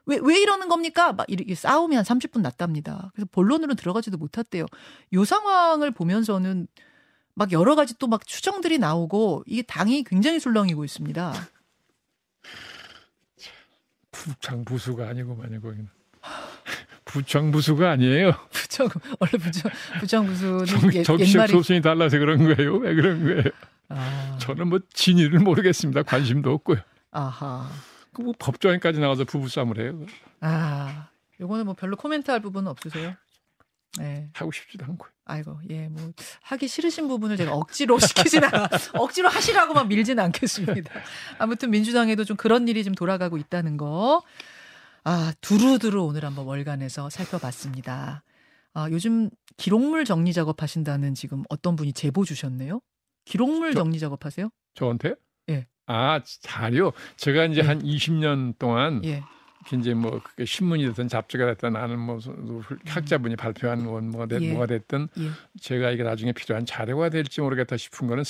[0.06, 1.14] 왜, 왜 이러는 겁니까?
[1.14, 3.12] 막 이렇게 싸움이 한 30분 났답니다.
[3.16, 4.66] 그래서 본론으로 들어가지도 못했대요.
[5.14, 6.68] 요 상황을 보면서는
[7.34, 11.34] 막 여러 가지 또 막 추정들이 나오고 이게 당이 굉장히 술렁이고 있습니다.
[14.12, 15.90] 부창부수가 아니고만요 거기는.
[17.06, 18.34] 부창부수가 아니에요.
[18.52, 18.88] 부정
[19.20, 22.76] 원래 부정 부정 부수는 정, 예, 정치적 소신이 달라서 그런 거예요.
[22.78, 23.44] 왜 그런 거예요?
[23.90, 26.04] 아, 저는 뭐 진위를 모르겠습니다.
[26.04, 26.80] 관심도 없고요.
[27.12, 27.70] 아하.
[28.14, 30.06] 그뭐 법조인까지 나와서 부부싸움을 해요.
[30.42, 31.10] 아,
[31.40, 33.14] 요거는 뭐 별로 코멘트할 부분은 없으세요?
[33.98, 34.30] 네.
[34.34, 35.10] 하고 싶지도 않고요.
[35.26, 36.12] 아이고, 예, 뭐
[36.44, 40.92] 하기 싫으신 부분을 제가 억지로 시키진 않아, 억지로 하시라고만 밀지는 않겠습니다.
[41.40, 44.22] 아무튼 민주당에도 좀 그런 일이 좀 돌아가고 있다는 거.
[45.08, 48.24] 아, 두루두루 오늘 한번 월간에서 살펴봤습니다.
[48.74, 52.82] 아, 요즘 기록물 정리 작업하신다는 지금 어떤 분이 제보 주셨네요.
[53.26, 54.50] 기록물 저- 정리 작업하세요?
[54.74, 55.16] 저한테?
[55.50, 55.68] 예.
[55.86, 56.92] 아, 자료.
[57.18, 57.66] 제가 이제 예.
[57.66, 59.24] 한 20년 동안 예,
[59.78, 62.20] 이제 뭐 신문이 됐든 잡지가 됐든 아는 뭐
[62.88, 64.50] 학자분이 발표한 원 뭐가 됐, 예.
[64.52, 65.30] 뭐가 됐든 예,
[65.62, 68.24] 제가 이게 나중에 필요한 자료가 될지 모르겠다 싶은 거는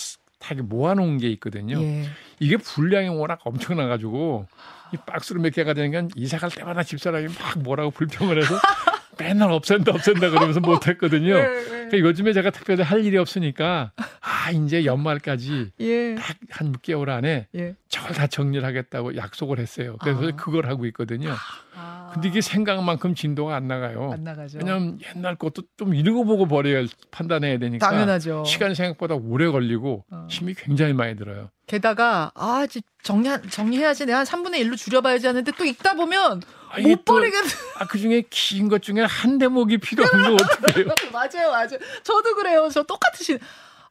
[0.50, 1.82] 이렇게 모아놓은 게 있거든요.
[1.82, 2.06] 예.
[2.42, 4.46] 이게 분량이 워낙 엄청나가지고
[4.94, 8.56] 이 박스로 몇 개가 되니까 이사 갈 때마다 집사람이 막 뭐라고 불평을 해서
[9.18, 11.34] 맨날 없앤다 없앤다 그러면서 못 했거든요.
[11.34, 17.76] 그러니까 요즘에 제가 특별히 할 일이 없으니까 아 이제 연말까지 예, 딱한 6개월 안에 예.
[17.88, 19.98] 저걸 다 정리를 하겠다고 약속을 했어요.
[20.02, 20.32] 그래서 아.
[20.32, 21.34] 그걸 하고 있거든요.
[21.78, 24.12] 아, 근데 이게 생각만큼 진도가 안 나가요.
[24.14, 24.60] 안 나가죠.
[24.60, 28.44] 왜냐하면 옛날 것도 좀 읽어보고 버려야 판단해야 되니까 당연하죠.
[28.46, 30.28] 시간이 생각보다 오래 걸리고 어.
[30.30, 31.50] 힘이 굉장히 많이 들어요.
[31.68, 36.80] 게다가 아 이제 정리 정리해야지 내가 한 3분의 1로 줄여봐야지 하는데 또 읽다 보면 아,
[36.80, 37.44] 못 또- 버리겠
[37.80, 40.90] 아, 그 중에 긴 것 중에 한 대목이 필요한 거 어떻게 해요?
[41.12, 43.40] 맞아요 맞아요 저도 그래요 저 똑같으신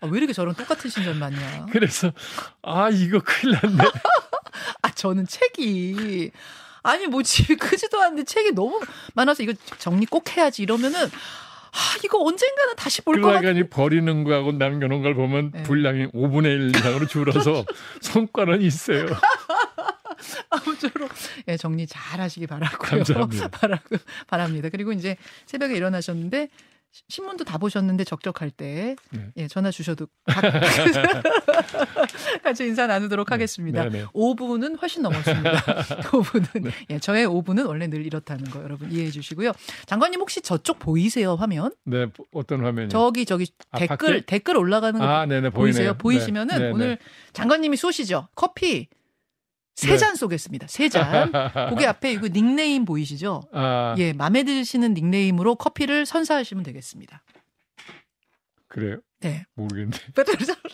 [0.01, 2.12] 아, 왜 이렇게 저랑 똑같은 신전 많냐 그래서
[2.62, 3.76] 아 이거 큰일 났네.
[4.82, 6.30] 아 저는 책이
[6.85, 8.80] 아니 뭐 집이 크지도 않은데 책이 너무
[9.14, 14.53] 많아서 이거 정리 꼭 해야지 이러면은 아 이거 언젠가는 다시 볼 그러니까 이 버리는 거하고
[14.53, 15.62] 남겨놓은 걸 보면 네.
[15.64, 17.64] 분량이 5분의 1 이상으로 줄어서
[18.01, 19.07] 성과는 있어요.
[20.51, 21.11] 아무쪼록
[21.49, 22.78] 예, 정리 잘 하시기 바라고요.
[22.78, 23.49] 감사합니다.
[23.49, 23.97] 바라고
[24.28, 24.68] 바랍니다.
[24.70, 25.16] 그리고 이제
[25.47, 26.49] 새벽에 일어나셨는데
[27.09, 29.30] 신문도 다 보셨는데 적적할 때 네.
[29.36, 30.42] 예, 전화 주셔도 각-
[32.42, 33.84] 같이 인사 나누도록 하겠습니다.
[33.84, 34.05] 네, 네.
[34.14, 35.51] 5분은 훨씬 넘었습니다.
[36.11, 39.53] 5분은 예, 저의 5분은 원래 늘 이렇다는 거 여러분 이해해 주시고요.
[39.86, 41.72] 장관님 혹시 저쪽 보이세요 화면?
[41.84, 42.88] 네, 어떤 화면이?
[42.90, 44.20] 저기 저기 아, 댓글 밖에?
[44.26, 45.95] 댓글 올라가는 거 아, 보이세요?
[45.95, 46.99] 보이시면은 네, 네, 오늘 네.
[47.32, 48.28] 장관님이 쏘시죠.
[48.34, 48.88] 커피
[49.75, 49.97] 세 네.
[49.97, 50.66] 잔 쏘겠습니다.
[50.68, 51.33] 세 잔.
[51.70, 53.43] 거기 앞에 이거 닉네임 보이시죠?
[53.53, 57.22] 아, 예, 마음에 드시는 닉네임으로 커피를 선사하시면 되겠습니다.
[58.68, 59.01] 그래요?
[59.20, 59.45] 네.
[59.55, 59.99] 모르겠는데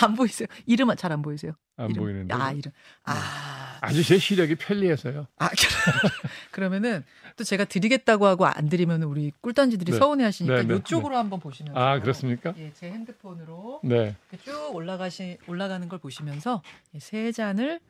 [0.00, 0.46] 안 보이세요?
[0.66, 1.52] 이름은 잘 안 보이세요?
[1.76, 2.02] 안 이름.
[2.02, 2.34] 보이는데.
[2.34, 2.72] 아, 이름.
[3.04, 5.26] 아, 아주 제 시력이 편리해서요.
[5.38, 5.48] 아,
[6.50, 7.04] 그러면은
[7.36, 9.98] 또 제가 드리겠다고 하고 안 드리면 우리 꿀단지들이 네.
[9.98, 11.78] 서운해 하시니까 네, 네, 이쪽으로 한번 보시면서.
[11.78, 12.54] 아, 그렇습니까?
[12.58, 14.16] 예, 제 핸드폰으로 네.
[14.42, 16.62] 쭉 올라가시, 올라가는 걸 보시면서
[16.94, 17.80] 예, 세 잔을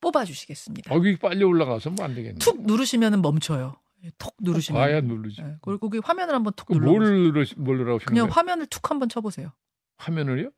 [0.00, 0.90] 뽑아 주시겠습니다.
[0.90, 2.38] 거기 빨리 올라가서 뭐 안 되겠네.
[2.38, 3.76] 툭 누르시면은 멈춰요.
[4.04, 4.80] 예, 툭 누르시면.
[4.80, 5.42] 봐야 누르지.
[5.42, 6.92] 예, 그리고 거기 화면을 한번 툭 눌러.
[6.92, 8.32] 누르 뭘 누르라고 그냥 거예요?
[8.32, 9.52] 화면을 툭 한번 쳐보세요.
[9.98, 10.50] 화면을요?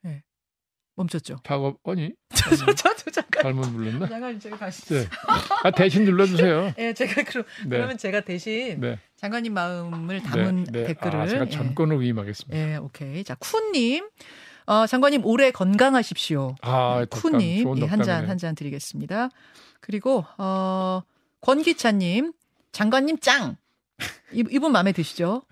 [0.98, 1.36] 멈췄죠?
[1.44, 3.42] 작업 아니 저도 잠깐.
[3.44, 4.08] 잘못 눌렀나?
[4.08, 4.82] 잠깐 제가 다시.
[4.92, 5.06] 네.
[5.62, 6.74] 아 대신 눌러주세요.
[6.78, 7.76] 예, 제가 그럼 네.
[7.76, 8.98] 그러면 제가 대신 네.
[9.16, 10.72] 장관님 마음을 담은 네.
[10.72, 10.86] 네.
[10.88, 11.50] 댓글을 아, 제가 예.
[11.50, 12.58] 전권을 위임하겠습니다.
[12.58, 13.22] 예, 오케이.
[13.24, 14.10] 자, 쿤님.
[14.66, 16.56] 어, 장관님 올해 건강하십시오.
[16.60, 18.28] 아, 좋은 예, 한 잔, 덕담이네요.
[18.28, 19.30] 한잔 드리겠습니다.
[19.80, 21.00] 그리고, 어,
[21.40, 22.32] 권기찬님,
[22.72, 23.56] 장관님 짱!
[24.32, 25.42] 이, 이분 마음에 드시죠?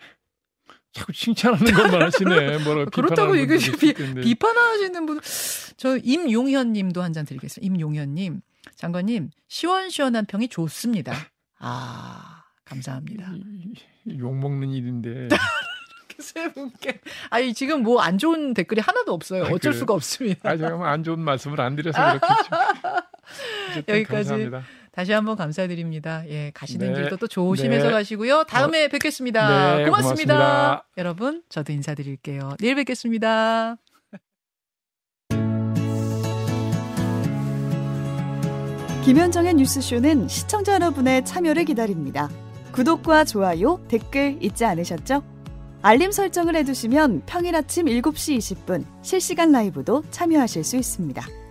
[0.96, 2.58] 자꾸 칭찬하는 것만 하시네.
[2.90, 4.20] 그렇다고 비판하는 이게 분들도 있을 비, 텐데.
[4.22, 5.20] 비판하시는 분,
[5.76, 7.66] 저 임용현 님도 한 잔 드리겠습니다.
[7.66, 8.40] 임용현 님.
[8.76, 11.14] 장관님, 시원시원한 평이 좋습니다.
[11.58, 13.30] 아, 감사합니다.
[13.34, 13.72] 이-
[14.06, 15.28] 이- 욕 먹는 일인데.
[16.18, 17.00] 세 분께.
[17.30, 19.44] 아니, 지금 뭐 안 좋은 댓글이 하나도 없어요.
[19.44, 19.72] 아, 어쩔 그래요?
[19.74, 20.50] 수가 없습니다.
[20.50, 22.50] 아, 제가 뭐 안 좋은 말씀을 안 드려서 그렇겠죠.
[23.88, 24.04] 여기까지.
[24.30, 24.62] 감사합니다.
[24.96, 26.22] 다시 한번 감사드립니다.
[26.26, 27.00] 예, 가시는 네.
[27.00, 27.92] 길도 또 조심해서 네.
[27.92, 28.44] 가시고요.
[28.44, 29.76] 다음에 뵙겠습니다.
[29.76, 30.34] 네, 고맙습니다.
[30.34, 30.88] 고맙습니다.
[30.96, 32.54] 여러분, 저도 인사드릴게요.
[32.58, 33.76] 내일 뵙겠습니다.
[39.04, 42.30] 김현정의 뉴스쇼는 시청자 여러분의 참여를 기다립니다.
[42.72, 45.22] 구독과 좋아요, 댓글 잊지 않으셨죠?
[45.82, 51.45] 알림 설정을 해두시면 평일 아침 7시 20분 실시간 라이브도 참여하실 수 있습니다.